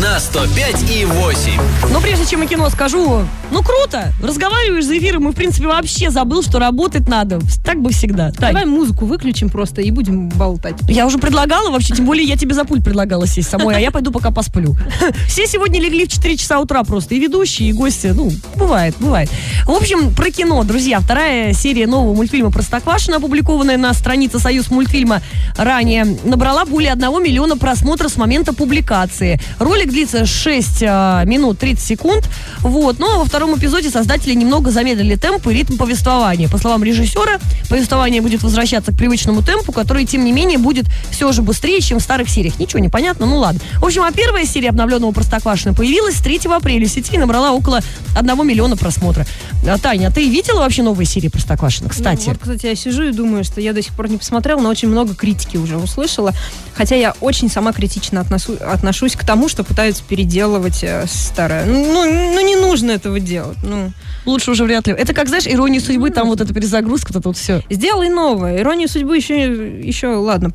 на 0.00 0.18
105 0.18 0.90
и 0.90 1.04
8. 1.04 1.52
Но 1.92 2.00
прежде 2.00 2.24
чем 2.24 2.40
о 2.40 2.46
кино 2.46 2.70
скажу, 2.70 3.22
ну 3.50 3.62
круто, 3.62 4.12
разговариваешь 4.22 4.86
за 4.86 4.96
эфиром 4.96 5.28
и 5.28 5.32
в 5.32 5.34
принципе 5.34 5.66
вообще 5.66 6.10
забыл, 6.10 6.42
что 6.42 6.58
работать 6.58 7.06
надо. 7.06 7.38
Так 7.64 7.82
бы 7.82 7.90
всегда. 7.92 8.30
Тань. 8.30 8.54
Давай 8.54 8.64
музыку 8.64 9.04
выключим 9.04 9.50
просто 9.50 9.82
и 9.82 9.90
будем 9.90 10.30
болтать. 10.30 10.76
Я 10.88 11.06
уже 11.06 11.18
предлагала 11.18 11.70
вообще, 11.70 11.94
тем 11.94 12.06
более 12.06 12.24
я 12.24 12.36
тебе 12.36 12.54
за 12.54 12.64
пульт 12.64 12.82
предлагала 12.82 13.26
сесть 13.26 13.50
самой, 13.50 13.76
а 13.76 13.78
я 13.78 13.90
пойду 13.90 14.10
пока 14.10 14.30
посплю. 14.30 14.74
Все 15.28 15.46
сегодня 15.46 15.80
легли 15.80 16.06
в 16.06 16.08
4 16.08 16.36
часа 16.36 16.60
утра 16.60 16.82
просто, 16.82 17.14
и 17.14 17.18
ведущие, 17.18 17.68
и 17.68 17.72
гости, 17.72 18.06
ну, 18.08 18.30
бывает, 18.56 18.94
бывает. 19.00 19.28
В 19.66 19.72
общем, 19.72 20.14
про 20.14 20.30
кино, 20.30 20.62
друзья, 20.64 21.00
вторая 21.00 21.52
серия 21.52 21.86
нового 21.86 22.14
мультфильма 22.14 22.50
«Простоквашино», 22.50 23.16
опубликованная 23.16 23.76
на 23.76 23.92
странице 23.92 24.38
«Союз 24.38 24.70
мультфильма» 24.70 25.20
ранее, 25.56 26.06
набрала 26.24 26.64
более 26.64 26.92
1 26.92 27.22
миллиона 27.22 27.58
просмотров 27.58 28.12
с 28.12 28.16
момента 28.16 28.54
публикации. 28.54 29.38
Ролик 29.58 29.89
длится 29.90 30.26
6 30.26 30.82
а, 30.82 31.24
минут 31.24 31.58
30 31.58 31.84
секунд, 31.84 32.28
вот, 32.60 32.98
но 32.98 33.18
во 33.18 33.24
втором 33.24 33.56
эпизоде 33.56 33.90
создатели 33.90 34.34
немного 34.34 34.70
замедлили 34.70 35.16
темп 35.16 35.48
и 35.48 35.52
ритм 35.52 35.76
повествования. 35.76 36.48
По 36.48 36.58
словам 36.58 36.84
режиссера, 36.84 37.38
повествование 37.68 38.22
будет 38.22 38.42
возвращаться 38.42 38.92
к 38.92 38.96
привычному 38.96 39.42
темпу, 39.42 39.72
который, 39.72 40.04
тем 40.04 40.24
не 40.24 40.32
менее, 40.32 40.58
будет 40.58 40.86
все 41.10 41.32
же 41.32 41.42
быстрее, 41.42 41.80
чем 41.80 41.98
в 41.98 42.02
старых 42.02 42.28
сериях. 42.28 42.58
Ничего 42.58 42.80
не 42.80 42.88
понятно, 42.88 43.26
ну 43.26 43.38
ладно. 43.38 43.60
В 43.80 43.84
общем, 43.84 44.02
а 44.02 44.12
первая 44.12 44.44
серия 44.44 44.70
обновленного 44.70 45.12
«Простоквашино» 45.12 45.74
появилась 45.74 46.16
3 46.16 46.40
апреля 46.50 46.86
в 46.86 46.90
сети 46.90 47.14
и 47.14 47.18
набрала 47.18 47.52
около 47.52 47.80
1 48.16 48.46
миллиона 48.46 48.76
просмотра. 48.76 49.26
А, 49.66 49.78
Таня, 49.78 50.08
а 50.08 50.10
ты 50.10 50.28
видела 50.28 50.60
вообще 50.60 50.82
новые 50.82 51.06
серии 51.06 51.28
«Простоквашино», 51.28 51.88
кстати? 51.88 52.26
Ну, 52.26 52.32
вот, 52.32 52.38
кстати, 52.40 52.66
я 52.66 52.74
сижу 52.74 53.04
и 53.04 53.12
думаю, 53.12 53.44
что 53.44 53.60
я 53.60 53.72
до 53.72 53.82
сих 53.82 53.94
пор 53.94 54.08
не 54.08 54.16
посмотрела, 54.16 54.60
но 54.60 54.68
очень 54.68 54.88
много 54.88 55.14
критики 55.14 55.56
уже 55.56 55.76
услышала. 55.76 56.32
Хотя 56.74 56.96
я 56.96 57.14
очень 57.20 57.50
сама 57.50 57.72
критично 57.72 58.20
относу- 58.20 58.62
отношусь 58.62 59.16
к 59.16 59.24
тому, 59.24 59.48
что 59.48 59.64
пытаются 59.80 60.04
переделывать 60.06 60.84
э, 60.84 61.06
старое. 61.08 61.64
Ну, 61.64 61.72
ну, 61.72 62.34
ну, 62.34 62.46
не 62.46 62.54
нужно 62.56 62.90
этого 62.90 63.18
делать. 63.18 63.56
Ну. 63.62 63.92
Лучше 64.26 64.50
уже 64.50 64.64
вряд 64.64 64.86
ли. 64.86 64.92
Это 64.92 65.14
как, 65.14 65.28
знаешь, 65.28 65.46
«Ирония 65.46 65.80
судьбы», 65.80 66.10
там 66.10 66.28
вот 66.28 66.42
эта 66.42 66.52
перезагрузка, 66.52 67.12
вот 67.14 67.20
это 67.20 67.28
вот 67.30 67.38
все. 67.38 67.62
Сделай 67.70 68.10
новое. 68.10 68.58
Иронию 68.60 68.88
судьбы 68.88 69.16
еще, 69.16 69.80
еще 69.82 70.08
ладно, 70.08 70.52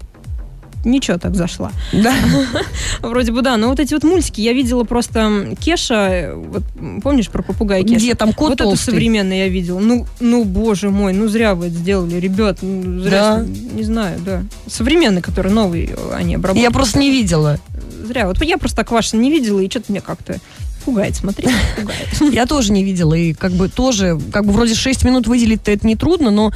ничего 0.86 1.18
так 1.18 1.36
зашла. 1.36 1.72
Да. 1.92 2.14
Вроде 3.02 3.32
бы 3.32 3.42
да. 3.42 3.58
Но 3.58 3.70
вот 3.70 3.80
эти 3.80 3.96
вот 3.96 4.04
мультики 4.04 4.42
я 4.42 4.54
видела 4.54 4.84
просто 4.84 5.56
Кеша, 5.60 6.08
э, 6.12 6.36
вот 6.36 6.62
помнишь 7.02 7.30
про 7.30 7.42
попугая 7.42 7.82
Кеша? 7.82 7.96
Где 7.96 8.14
там 8.14 8.32
кот 8.32 8.50
Вот 8.50 8.54
это 8.54 8.64
толстый? 8.66 8.92
современное 8.92 9.38
я 9.38 9.48
видела. 9.48 9.80
Ну, 9.80 10.06
ну, 10.20 10.44
боже 10.44 10.92
мой, 10.92 11.14
ну 11.14 11.28
зря 11.28 11.56
вы 11.56 11.68
это 11.68 11.76
сделали, 11.76 12.20
ребят. 12.20 12.60
ну, 12.62 13.00
зря, 13.00 13.38
Да. 13.38 13.46
не 13.46 13.82
знаю, 13.82 14.20
да. 14.24 14.44
Современный, 14.68 15.24
который 15.24 15.52
новый, 15.52 15.90
они 16.14 16.36
обработали. 16.36 16.64
Я 16.64 16.70
просто 16.70 17.00
не 17.00 17.10
видела. 17.10 17.60
Зря. 18.06 18.28
Вот 18.28 18.42
я 18.44 18.58
просто 18.58 18.84
Квашин 18.84 19.22
не 19.22 19.32
видела, 19.32 19.60
и 19.60 19.70
что-то 19.70 19.92
мне 19.92 20.02
как-то 20.02 20.40
пугает 20.86 21.16
смотреть, 21.16 21.52
пугает. 21.76 22.08
Я 22.34 22.46
тоже 22.46 22.72
не 22.72 22.84
видела, 22.84 23.16
и 23.16 23.34
как 23.34 23.52
бы 23.52 23.70
тоже, 23.70 24.20
как 24.32 24.46
бы 24.46 24.52
вроде 24.52 24.76
6 24.76 25.04
минут 25.04 25.28
выделить-то 25.28 25.72
это 25.72 25.88
не 25.88 25.96
трудно, 25.96 26.30
но 26.30 26.52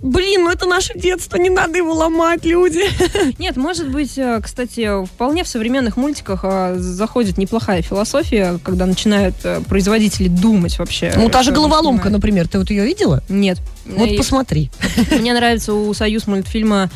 Блин, 0.00 0.44
ну 0.44 0.50
это 0.50 0.66
наше 0.66 0.96
детство, 0.96 1.36
не 1.38 1.50
надо 1.50 1.78
его 1.78 1.92
ломать, 1.92 2.44
люди. 2.44 2.82
Нет, 3.38 3.56
может 3.56 3.88
быть, 3.88 4.16
э, 4.16 4.40
кстати, 4.42 5.04
вполне 5.06 5.42
в 5.42 5.48
современных 5.48 5.96
мультиках 5.96 6.40
э, 6.44 6.76
заходит 6.78 7.36
неплохая 7.36 7.82
философия, 7.82 8.60
когда 8.62 8.86
начинают 8.86 9.34
э, 9.42 9.60
производители 9.68 10.28
думать 10.28 10.78
вообще. 10.78 11.12
Ну, 11.16 11.28
та 11.28 11.42
же 11.42 11.50
головоломка, 11.50 12.10
например, 12.10 12.46
ты 12.46 12.58
вот 12.58 12.70
ее 12.70 12.84
видела? 12.84 13.24
Нет. 13.28 13.58
Вот 13.86 14.08
И 14.08 14.16
посмотри. 14.16 14.70
Мне 15.10 15.34
нравится 15.34 15.74
у 15.74 15.92
Союз 15.94 16.28
мультфильма 16.28 16.90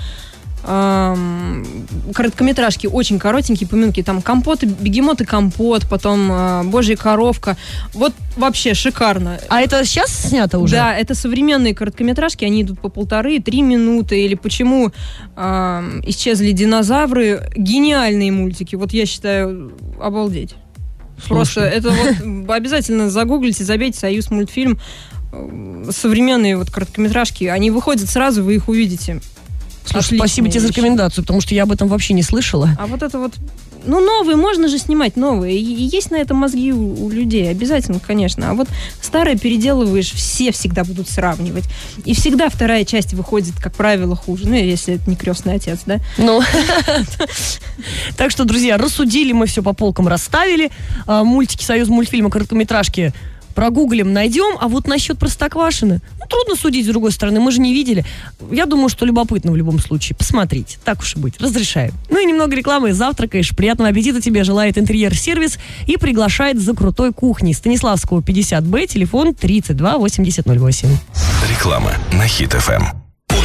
короткометражки 0.63 2.87
очень 2.87 3.19
коротенькие, 3.19 3.69
поминки, 3.69 4.03
там 4.03 4.23
компоты, 4.23 4.67
бегемот 4.67 5.21
и 5.21 5.25
компот, 5.25 5.89
потом 5.89 6.29
а, 6.31 6.63
божья 6.63 6.97
коровка. 6.97 7.57
Вот 7.95 8.13
вообще 8.37 8.75
шикарно. 8.75 9.39
А 9.49 9.61
это 9.61 9.85
сейчас 9.85 10.13
снято 10.13 10.59
уже? 10.59 10.77
Да, 10.77 10.97
это 10.97 11.15
современные 11.15 11.75
короткометражки, 11.75 12.45
они 12.45 12.63
идут 12.63 12.81
по 12.81 12.89
полторы-три 12.89 13.63
минуты. 13.63 14.25
Или 14.25 14.35
почему 14.35 14.93
ам, 15.35 16.01
исчезли 16.07 16.53
динозавры. 16.53 17.51
Гениальные 17.57 18.31
мультики. 18.31 18.77
Вот 18.77 18.93
я 18.93 19.07
считаю, 19.07 19.73
обалдеть. 20.01 20.55
Просто 21.29 21.61
Слушай. 21.61 21.71
это 21.71 21.91
вот 21.91 22.51
обязательно 22.51 23.11
загуглите, 23.11 23.65
забейте 23.65 23.99
Союз 23.99 24.31
мультфильм. 24.31 24.79
Э, 25.33 25.91
Современные 25.91 26.57
вот 26.57 26.71
короткометражки, 26.71 27.45
они 27.45 27.71
выходят 27.71 28.09
сразу, 28.09 28.45
вы 28.45 28.57
их 28.57 28.69
увидите. 28.69 29.21
Слушай, 29.85 30.07
Отличные 30.07 30.19
спасибо 30.19 30.49
тебе 30.49 30.61
за 30.61 30.69
рекомендацию, 30.69 31.25
потому 31.25 31.41
что 31.41 31.55
я 31.55 31.65
об 31.65 31.73
этом 31.73 31.89
вообще 31.89 32.15
не 32.15 32.23
слышала. 32.23 32.71
А 32.79 32.87
вот 32.87 33.03
это 33.03 33.19
вот, 33.19 33.33
ну, 33.85 34.01
новые, 34.01 34.37
можно 34.37 34.69
же 34.69 34.79
снимать 34.79 35.17
новые. 35.17 35.59
И, 35.59 35.63
и 35.63 35.83
есть 35.83 36.11
на 36.11 36.17
это 36.17 36.35
мозги 36.35 36.73
у, 36.73 37.05
у 37.05 37.11
людей, 37.11 37.51
обязательно, 37.51 37.99
конечно. 37.99 38.51
А 38.51 38.55
вот 38.55 38.69
старое 39.01 39.37
переделываешь, 39.37 40.13
все 40.13 40.53
всегда 40.53 40.85
будут 40.85 41.09
сравнивать. 41.09 41.65
И 42.05 42.15
всегда 42.15 42.49
вторая 42.49 42.85
часть 42.85 43.13
выходит, 43.15 43.55
как 43.61 43.75
правило, 43.75 44.15
хуже. 44.15 44.47
Ну, 44.47 44.55
если 44.55 44.95
это 44.95 45.11
не 45.11 45.17
крестный 45.17 45.55
отец, 45.55 45.81
да? 45.87 45.99
Ну, 46.17 46.41
так 48.17 48.31
что, 48.31 48.45
друзья, 48.45 48.79
рассудили 48.79 49.33
мы 49.33 49.47
все 49.47 49.63
по 49.63 49.73
полкам, 49.73 50.07
расставили. 50.07 50.71
А, 51.07 51.25
Мультики 51.25 51.65
Союз 51.65 51.89
мультфильма, 51.89 52.31
короткометражки 52.31 53.13
прогуглим, 53.53 54.13
найдем. 54.13 54.57
А 54.61 54.69
вот 54.69 54.87
насчет 54.87 55.19
Простоквашины, 55.19 56.01
ну, 56.19 56.27
трудно 56.29 56.57
судить 56.57 56.85
с 56.85 56.89
другой 56.89 57.13
стороны, 57.13 57.41
мы 57.41 57.53
же 57.53 57.61
не 57.61 57.73
видели. 57.73 58.05
Я 58.51 58.67
думаю, 58.67 58.89
что 58.89 59.07
любопытно 59.07 59.53
в 59.53 59.57
любом 59.57 59.79
случае. 59.79 60.17
Посмотрите, 60.17 60.79
так 60.85 61.01
уж 61.01 61.17
и 61.17 61.19
быть, 61.19 61.41
разрешаю. 61.41 61.93
Ну 62.11 62.21
и 62.21 62.25
немного 62.25 62.57
рекламы, 62.57 62.93
завтракаешь, 62.93 63.55
приятного 63.55 63.91
аппетита 63.91 64.21
тебе 64.21 64.45
желает 64.45 64.79
интерьер-сервис 64.79 65.59
и 65.87 65.97
приглашает 65.97 66.61
за 66.61 66.75
крутой 66.75 67.13
кухней. 67.13 67.55
Станиславского 67.55 68.21
50Б, 68.21 68.87
телефон 68.87 69.35
32 69.35 69.99
8008. 69.99 70.89
Реклама 71.51 71.93
на 72.13 72.27
Хит 72.27 72.53
ФМ. 72.53 73.02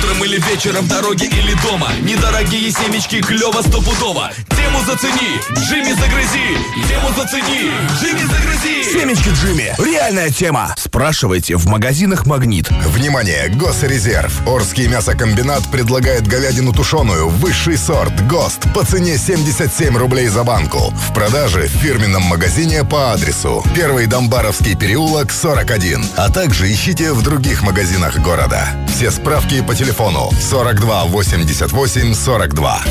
Утром 0.07 0.23
или 0.23 0.39
вечером, 0.39 0.85
в 0.85 0.87
дороге 0.87 1.25
или 1.25 1.53
дома 1.61 1.91
Недорогие 2.01 2.71
семечки, 2.71 3.21
клево 3.21 3.61
стопудово 3.61 4.31
Тему 4.55 4.79
зацени, 4.85 5.37
Джимми 5.51 5.91
загрызи 5.91 6.57
Тему 6.87 7.09
зацени, 7.17 7.71
Джимми 7.99 8.21
загрызи 8.21 8.83
Семечки 8.93 9.29
Джимми. 9.29 9.75
Реальная 9.77 10.29
тема. 10.29 10.73
Спрашивайте 10.77 11.55
в 11.57 11.67
магазинах 11.67 12.25
«Магнит». 12.25 12.69
Внимание! 12.69 13.49
Госрезерв. 13.49 14.47
Орский 14.47 14.87
мясокомбинат 14.87 15.69
предлагает 15.71 16.25
говядину 16.25 16.71
тушеную, 16.71 17.27
высший 17.27 17.77
сорт, 17.77 18.13
ГОСТ, 18.27 18.73
по 18.73 18.85
цене 18.85 19.17
77 19.17 19.97
рублей 19.97 20.27
за 20.27 20.43
банку. 20.43 20.93
В 20.95 21.13
продаже 21.13 21.67
в 21.67 21.71
фирменном 21.71 22.23
магазине 22.23 22.83
по 22.85 23.11
адресу 23.11 23.63
Первый 23.75 24.05
Домбаровский 24.05 24.75
переулок, 24.75 25.31
41. 25.31 26.05
А 26.15 26.29
также 26.29 26.71
ищите 26.71 27.11
в 27.11 27.21
других 27.21 27.61
магазинах 27.61 28.17
города. 28.19 28.69
Все 28.87 29.11
справки 29.11 29.61
по 29.61 29.75
телефону 29.75 29.96
42 29.97 31.05
88 31.05 32.13
42. 32.13 32.83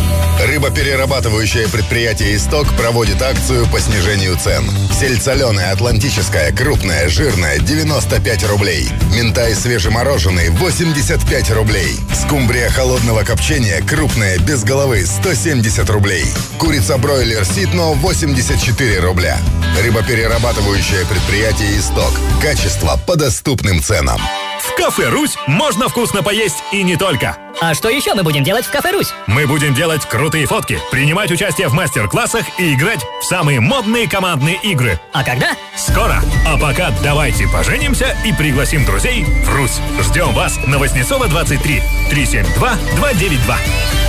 Рыбоперерабатывающее 0.44 1.68
предприятие 1.68 2.34
«Исток» 2.34 2.66
проводит 2.76 3.22
акцию 3.22 3.66
по 3.68 3.78
снижению 3.78 4.36
цен. 4.36 4.68
Сельдь 4.92 5.22
соленая, 5.22 5.72
атлантическая, 5.72 6.50
крупная, 6.52 7.08
жирная– 7.08 7.58
95 7.60 8.48
рублей. 8.48 8.88
Минтай 9.14 9.54
свежемороженый– 9.54 10.48
85 10.50 11.50
рублей. 11.52 11.96
Скумбрия 12.12 12.68
холодного 12.70 13.22
копчения, 13.22 13.80
крупная, 13.82 14.38
без 14.38 14.64
головы– 14.64 15.06
170 15.06 15.88
рублей. 15.90 16.24
Курица-бройлер 16.58 17.44
«Ситно»– 17.44 17.92
84 17.94 18.98
рубля. 18.98 19.38
Рыбоперерабатывающее 19.80 21.06
предприятие 21.06 21.78
«Исток». 21.78 22.12
Качество 22.42 22.98
по 23.06 23.14
доступным 23.14 23.80
ценам. 23.80 24.20
В 24.76 24.78
кафе 24.78 25.08
«Русь» 25.08 25.38
можно 25.46 25.88
вкусно 25.88 26.22
поесть 26.22 26.62
и 26.70 26.82
не 26.82 26.98
только. 26.98 27.38
А 27.62 27.72
что 27.72 27.88
еще 27.88 28.12
мы 28.12 28.22
будем 28.22 28.44
делать 28.44 28.66
в 28.66 28.70
кафе 28.70 28.90
«Русь»? 28.90 29.14
Мы 29.26 29.46
будем 29.46 29.72
делать 29.72 30.04
крутые 30.04 30.46
фотки, 30.46 30.78
принимать 30.90 31.30
участие 31.30 31.68
в 31.68 31.72
мастер-классах 31.72 32.44
и 32.58 32.74
играть 32.74 33.00
в 33.22 33.24
самые 33.24 33.60
модные 33.60 34.06
командные 34.06 34.56
игры. 34.56 35.00
А 35.14 35.24
когда? 35.24 35.52
Скоро. 35.74 36.22
А 36.46 36.58
пока 36.58 36.90
давайте 37.02 37.48
поженимся 37.48 38.14
и 38.26 38.34
пригласим 38.34 38.84
друзей 38.84 39.24
в 39.24 39.48
Русь. 39.54 39.80
Ждем 40.02 40.34
вас 40.34 40.58
на 40.66 40.78
Воснецова 40.78 41.26
23 41.26 41.82
372 42.10 42.74
292. 42.96 44.05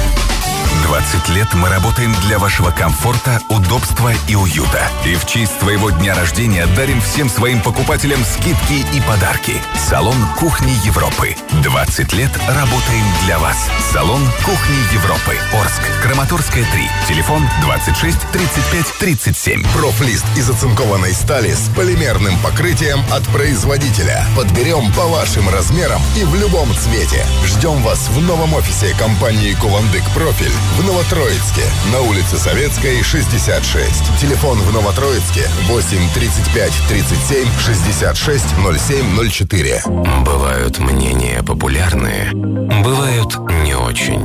20 0.87 1.29
лет 1.35 1.53
мы 1.53 1.67
работаем 1.67 2.15
для 2.25 2.39
вашего 2.39 2.71
комфорта, 2.71 3.41
удобства 3.49 4.13
и 4.29 4.35
уюта. 4.35 4.89
И 5.05 5.15
в 5.15 5.25
честь 5.25 5.59
твоего 5.59 5.89
дня 5.89 6.15
рождения 6.15 6.65
дарим 6.77 7.01
всем 7.01 7.29
своим 7.29 7.61
покупателям 7.61 8.23
скидки 8.23 8.85
и 8.95 9.01
подарки. 9.01 9.61
Салон 9.89 10.15
Кухни 10.37 10.71
Европы. 10.85 11.35
20 11.61 12.13
лет 12.13 12.31
работаем 12.47 13.03
для 13.25 13.37
вас. 13.37 13.69
Салон 13.91 14.21
Кухни 14.45 14.95
Европы. 14.95 15.37
Орск. 15.59 15.81
Краматорская 16.01 16.65
3. 16.71 16.89
Телефон 17.09 17.43
26 17.63 18.17
35 18.31 18.85
37. 18.97 19.63
Профлист 19.73 20.25
из 20.37 20.49
оцинкованной 20.49 21.13
стали 21.13 21.51
с 21.51 21.69
полимерным 21.75 22.39
покрытием 22.39 23.01
от 23.11 23.23
производителя. 23.27 24.25
Подберем 24.37 24.89
по 24.93 25.05
вашим 25.07 25.49
размерам 25.49 26.01
и 26.15 26.23
в 26.23 26.33
любом 26.35 26.73
цвете. 26.75 27.25
Ждем 27.45 27.83
вас 27.83 28.07
в 28.07 28.21
новом 28.21 28.53
офисе 28.53 28.95
компании 28.97 29.53
Кувандык 29.53 30.03
Профиль 30.13 30.53
в 30.77 30.85
Новотроицке 30.85 31.63
на 31.91 32.01
улице 32.01 32.37
Советской 32.37 33.01
66. 33.01 34.19
Телефон 34.21 34.59
в 34.59 34.71
Новотроицке 34.71 35.49
8 35.63 35.97
35 36.13 36.71
37 36.87 37.47
66 37.59 38.45
07 38.87 39.31
04. 39.31 39.81
Бывают 40.23 40.77
мнения 40.77 41.41
популярные, 41.41 42.29
бывают 42.31 43.39
не 43.63 43.75
очень. 43.75 44.21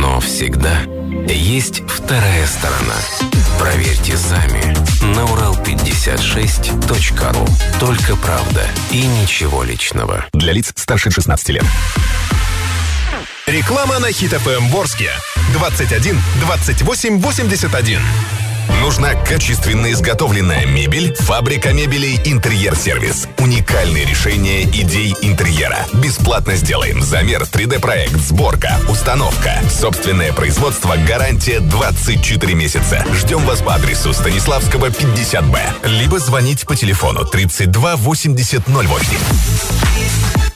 Но 0.00 0.20
всегда 0.20 0.82
есть 1.28 1.82
вторая 1.88 2.46
сторона. 2.46 2.96
Проверьте 3.58 4.18
сами 4.18 4.76
на 5.14 5.24
урал56.ру. 5.24 7.46
Только 7.80 8.16
правда 8.16 8.68
и 8.90 9.06
ничего 9.06 9.64
личного. 9.64 10.26
Для 10.34 10.52
лиц 10.52 10.74
старше 10.76 11.10
16 11.10 11.48
лет. 11.48 11.64
Реклама 13.46 14.00
на 14.00 14.10
Хит 14.10 14.32
ФМ 14.32 14.70
Ворске. 14.70 15.08
21 15.52 16.20
28 16.40 17.20
81. 17.20 18.00
Нужна 18.80 19.14
качественно 19.14 19.92
изготовленная 19.92 20.66
мебель? 20.66 21.14
Фабрика 21.14 21.72
мебелей 21.72 22.20
«Интерьер-сервис». 22.24 23.28
Уникальные 23.38 24.04
решения 24.04 24.64
идей 24.64 25.14
интерьера. 25.22 25.86
Бесплатно 25.92 26.56
сделаем 26.56 27.00
замер, 27.00 27.42
3D-проект, 27.42 28.16
сборка, 28.16 28.80
установка. 28.88 29.60
Собственное 29.70 30.32
производство, 30.32 30.96
гарантия 31.06 31.60
24 31.60 32.52
месяца. 32.52 33.04
Ждем 33.14 33.44
вас 33.46 33.62
по 33.62 33.76
адресу 33.76 34.12
Станиславского, 34.12 34.86
50Б. 34.86 35.86
Либо 35.88 36.18
звоните 36.18 36.66
по 36.66 36.74
телефону 36.74 37.24
32 37.24 37.94
80 37.94 38.68
08. 38.68 40.55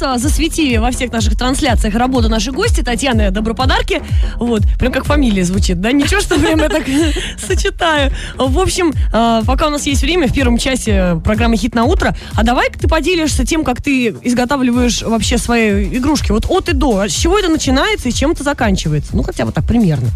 Засветили 0.00 0.76
во 0.76 0.90
всех 0.90 1.12
наших 1.12 1.36
трансляциях 1.36 1.94
работу 1.94 2.28
нашей 2.28 2.52
гости 2.52 2.82
Татьяны 2.82 3.30
Доброподарки. 3.30 4.02
Вот, 4.36 4.62
прям 4.78 4.92
как 4.92 5.04
фамилия 5.04 5.44
звучит, 5.44 5.80
да? 5.80 5.92
Ничего, 5.92 6.20
что 6.20 6.38
прям 6.38 6.60
я 6.60 6.68
так 6.68 6.84
сочетаю. 7.38 8.12
В 8.36 8.58
общем, 8.58 8.92
а, 9.12 9.42
пока 9.44 9.68
у 9.68 9.70
нас 9.70 9.86
есть 9.86 10.02
время, 10.02 10.28
в 10.28 10.32
первом 10.32 10.58
часе 10.58 11.20
программы 11.24 11.56
«Хит 11.56 11.74
на 11.74 11.84
утро», 11.84 12.16
а 12.34 12.42
давай 12.42 12.70
ты 12.70 12.88
поделишься 12.88 13.46
тем, 13.46 13.64
как 13.64 13.82
ты 13.82 14.08
изготавливаешь 14.22 15.02
вообще 15.02 15.38
свои 15.38 15.96
игрушки. 15.96 16.32
Вот 16.32 16.46
от 16.48 16.68
и 16.68 16.72
до. 16.72 17.08
С 17.08 17.12
чего 17.12 17.38
это 17.38 17.48
начинается 17.48 18.08
и 18.08 18.12
чем 18.12 18.32
это 18.32 18.42
заканчивается? 18.42 19.16
Ну, 19.16 19.22
хотя 19.22 19.44
бы 19.44 19.52
так 19.52 19.64
примерно. 19.64 20.08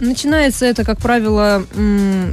Начинается 0.00 0.64
это, 0.66 0.84
как 0.84 0.98
правило, 1.00 1.64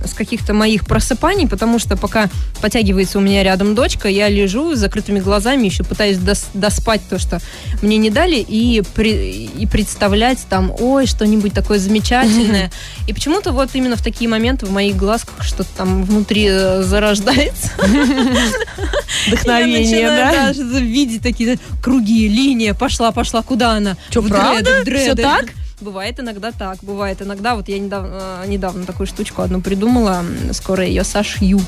с 0.06 0.14
каких-то 0.14 0.54
моих 0.54 0.86
просыпаний, 0.86 1.48
потому 1.48 1.80
что 1.80 1.98
пока 1.98 2.30
потягивается 2.62 3.18
у 3.18 3.22
меня 3.22 3.44
рядом 3.44 3.74
дочка, 3.74 4.08
я 4.08 4.30
лежу 4.30 4.76
с 4.76 4.80
закрытыми 4.80 5.20
глазами, 5.20 5.66
еще 5.66 5.84
пытаюсь 5.84 6.18
дос- 6.18 6.46
доспать 6.54 7.02
то, 7.10 7.18
что 7.18 7.40
мне 7.82 7.98
не 7.98 8.10
дали, 8.12 8.36
и, 8.36 8.84
при- 8.94 9.46
и 9.46 9.66
представлять 9.66 10.40
там, 10.50 10.72
ой, 10.80 11.08
что-нибудь 11.08 11.54
такое 11.54 11.80
замечательное. 11.80 12.72
И 13.08 13.14
почему-то 13.14 13.52
вот 13.52 13.70
именно 13.74 13.96
в 13.96 14.04
такие 14.04 14.30
моменты 14.30 14.66
в 14.68 14.72
моих 14.72 14.96
глазках 14.96 15.44
что-то 15.44 15.70
там 15.76 16.04
внутри 16.04 16.46
э, 16.50 16.84
зарождается. 16.84 17.72
Вдохновение, 19.28 20.08
да? 20.08 20.54
что-то 20.54 20.80
видеть 20.80 21.22
такие 21.22 21.58
круги, 21.84 22.28
линия, 22.28 22.74
пошла, 22.74 23.12
пошла, 23.12 23.42
куда 23.42 23.72
она? 23.72 23.98
В 24.14 24.28
правда? 24.28 24.84
дреды, 24.84 24.92
в 24.92 25.02
Всё 25.04 25.14
дреды. 25.16 25.22
так? 25.24 25.46
Бывает 25.82 26.20
иногда 26.20 26.52
так, 26.52 26.78
бывает 26.84 27.22
иногда. 27.22 27.56
Вот 27.56 27.68
я 27.68 27.78
недавно, 27.80 28.44
э, 28.44 28.48
недавно 28.48 28.86
такую 28.86 29.08
штучку 29.08 29.42
одну 29.42 29.62
придумала, 29.62 30.24
скоро 30.52 30.86
ее 30.86 31.04
сошью. 31.04 31.60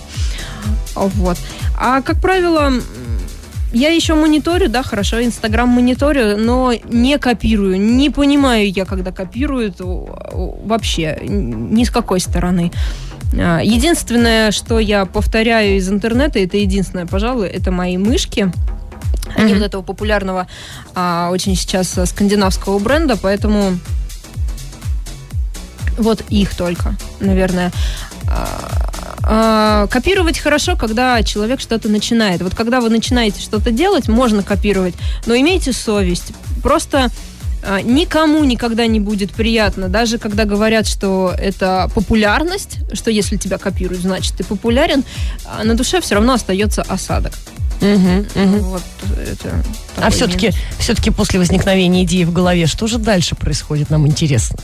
Вот. 0.95 1.37
А, 1.77 2.01
как 2.01 2.21
правило, 2.21 2.71
я 3.73 3.89
еще 3.89 4.15
мониторю, 4.15 4.69
да, 4.69 4.81
хорошо, 4.81 5.21
Инстаграм 5.21 5.67
мониторю, 5.67 6.37
но 6.37 6.73
не 6.89 7.17
копирую. 7.17 7.79
Не 7.79 8.09
понимаю 8.09 8.71
я, 8.71 8.85
когда 8.85 9.11
копируют 9.11 9.75
вообще 9.79 11.19
ни 11.21 11.83
с 11.83 11.91
какой 11.91 12.21
стороны. 12.21 12.71
А, 13.37 13.59
Единственное, 13.61 14.51
что 14.51 14.79
я 14.79 15.05
повторяю 15.05 15.77
из 15.77 15.89
интернета, 15.89 16.39
это 16.39 16.57
единственное, 16.57 17.05
пожалуй, 17.05 17.47
это 17.49 17.71
мои 17.71 17.97
мышки. 17.97 18.51
Они 19.35 19.53
вот 19.53 19.63
этого 19.63 19.81
популярного 19.81 20.47
а, 20.95 21.29
очень 21.31 21.55
сейчас 21.55 21.97
а, 21.97 22.05
скандинавского 22.05 22.79
бренда, 22.79 23.17
поэтому 23.17 23.77
вот 25.97 26.23
их 26.29 26.55
только, 26.55 26.95
наверное. 27.19 27.71
А, 28.29 28.87
а, 29.23 29.87
Копировать 29.87 30.39
хорошо, 30.39 30.75
когда 30.75 31.21
человек 31.23 31.59
что-то 31.59 31.89
начинает. 31.89 32.41
Вот 32.41 32.55
когда 32.55 32.79
вы 32.79 32.89
начинаете 32.89 33.41
что-то 33.41 33.71
делать, 33.71 34.07
можно 34.07 34.43
копировать, 34.43 34.95
но 35.25 35.35
имейте 35.35 35.73
совесть. 35.73 36.33
Просто 36.63 37.07
а, 37.07 37.09
никому 37.83 38.43
никогда 38.43 38.87
не 38.87 38.99
будет 38.99 39.31
приятно, 39.31 39.89
даже 39.89 40.17
когда 40.17 40.45
говорят, 40.45 40.87
что 40.87 41.33
это 41.37 41.89
популярность, 41.93 42.77
что 42.93 43.11
если 43.11 43.35
тебя 43.37 43.57
копируют, 43.57 44.01
значит 44.01 44.35
ты 44.35 44.43
популярен, 44.43 45.03
а 45.45 45.63
на 45.63 45.75
душе 45.75 46.01
все 46.01 46.15
равно 46.15 46.33
остается 46.33 46.81
осадок. 46.83 47.33
Вот 47.79 48.83
это 49.17 49.63
А 49.97 50.09
все-таки, 50.09 50.51
все-таки 50.79 51.11
после 51.11 51.39
возникновения 51.39 52.03
идеи 52.03 52.23
в 52.23 52.33
голове, 52.33 52.65
что 52.65 52.87
же 52.87 52.97
дальше 52.97 53.35
происходит, 53.35 53.89
нам 53.89 54.07
интересно. 54.07 54.57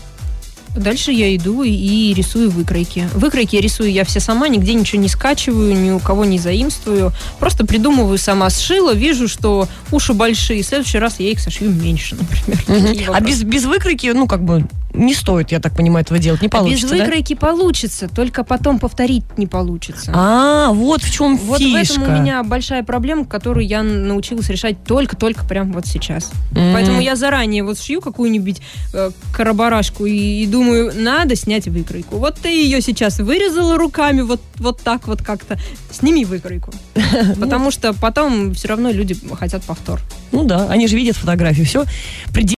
Дальше 0.76 1.12
я 1.12 1.36
иду 1.36 1.64
и, 1.64 2.14
рисую 2.14 2.50
выкройки. 2.50 3.08
Выкройки 3.14 3.56
рисую 3.58 3.92
я 3.92 4.04
все 4.04 4.20
сама, 4.20 4.48
нигде 4.48 4.74
ничего 4.74 5.02
не 5.02 5.08
скачиваю, 5.08 5.76
ни 5.76 5.92
у 5.92 6.00
кого 6.00 6.26
не 6.26 6.40
заимствую. 6.40 7.12
Просто 7.40 7.66
придумываю 7.66 8.18
сама, 8.18 8.50
сшила, 8.50 8.94
вижу, 8.94 9.28
что 9.28 9.68
уши 9.92 10.14
большие. 10.14 10.64
В 10.64 10.66
следующий 10.66 11.00
раз 11.00 11.20
я 11.20 11.32
их 11.32 11.40
сошью 11.40 11.70
меньше, 11.70 12.16
например. 12.20 12.64
Такие 12.66 13.10
А 13.10 13.20
без, 13.20 13.44
без 13.44 13.66
выкройки, 13.66 14.08
ну, 14.08 14.28
как 14.28 14.44
бы, 14.44 14.66
не 14.94 15.14
стоит, 15.14 15.52
я 15.52 15.60
так 15.60 15.76
понимаю, 15.76 16.04
этого 16.04 16.20
делать, 16.20 16.41
не 16.41 16.48
А 16.48 16.52
получится, 16.52 16.88
без 16.88 16.91
да? 16.91 17.06
выкройки 17.06 17.34
получится, 17.36 18.08
только 18.08 18.44
потом 18.44 18.80
повторить 18.80 19.24
не 19.38 19.48
получится. 19.48 20.12
А, 20.16 20.72
вот 20.72 21.02
в 21.02 21.12
чем 21.12 21.38
Вот 21.38 21.60
фишка. 21.60 22.00
в 22.00 22.04
этом 22.04 22.18
у 22.18 22.22
меня 22.22 22.44
большая 22.44 22.84
проблема, 22.84 23.26
которую 23.26 23.66
я 23.66 23.84
научилась 23.84 24.50
решать 24.50 24.84
только-только 24.84 25.46
прям 25.46 25.72
вот 25.74 25.86
сейчас. 25.88 26.32
Мгм. 26.52 26.74
Поэтому 26.74 27.02
я 27.02 27.16
заранее 27.16 27.64
вот 27.64 27.80
шью 27.80 28.02
какую-нибудь 28.02 28.62
э, 28.94 29.12
карабарашку 29.34 30.06
и, 30.06 30.44
и 30.44 30.46
думаю, 30.48 30.91
надо 30.96 31.36
снять 31.36 31.68
выкройку. 31.68 32.18
Вот 32.18 32.36
ты 32.36 32.50
ее 32.50 32.82
сейчас 32.82 33.20
вырезала 33.20 33.78
руками, 33.78 34.22
вот, 34.22 34.41
вот 34.58 34.80
так 34.82 35.08
вот 35.08 35.22
как-то. 35.22 35.58
Сними 35.91 36.26
выкройку. 36.26 36.72
Потому 37.39 37.72
что 37.72 37.94
потом 37.94 38.54
все 38.54 38.68
равно 38.68 38.91
люди 38.91 39.16
хотят 39.39 39.64
повтор. 39.64 40.00
Ну 40.32 40.44
да, 40.46 40.68
они 40.70 40.88
же 40.88 40.96
видят 40.96 41.16
фотографию, 41.16 41.66
все 41.66 41.86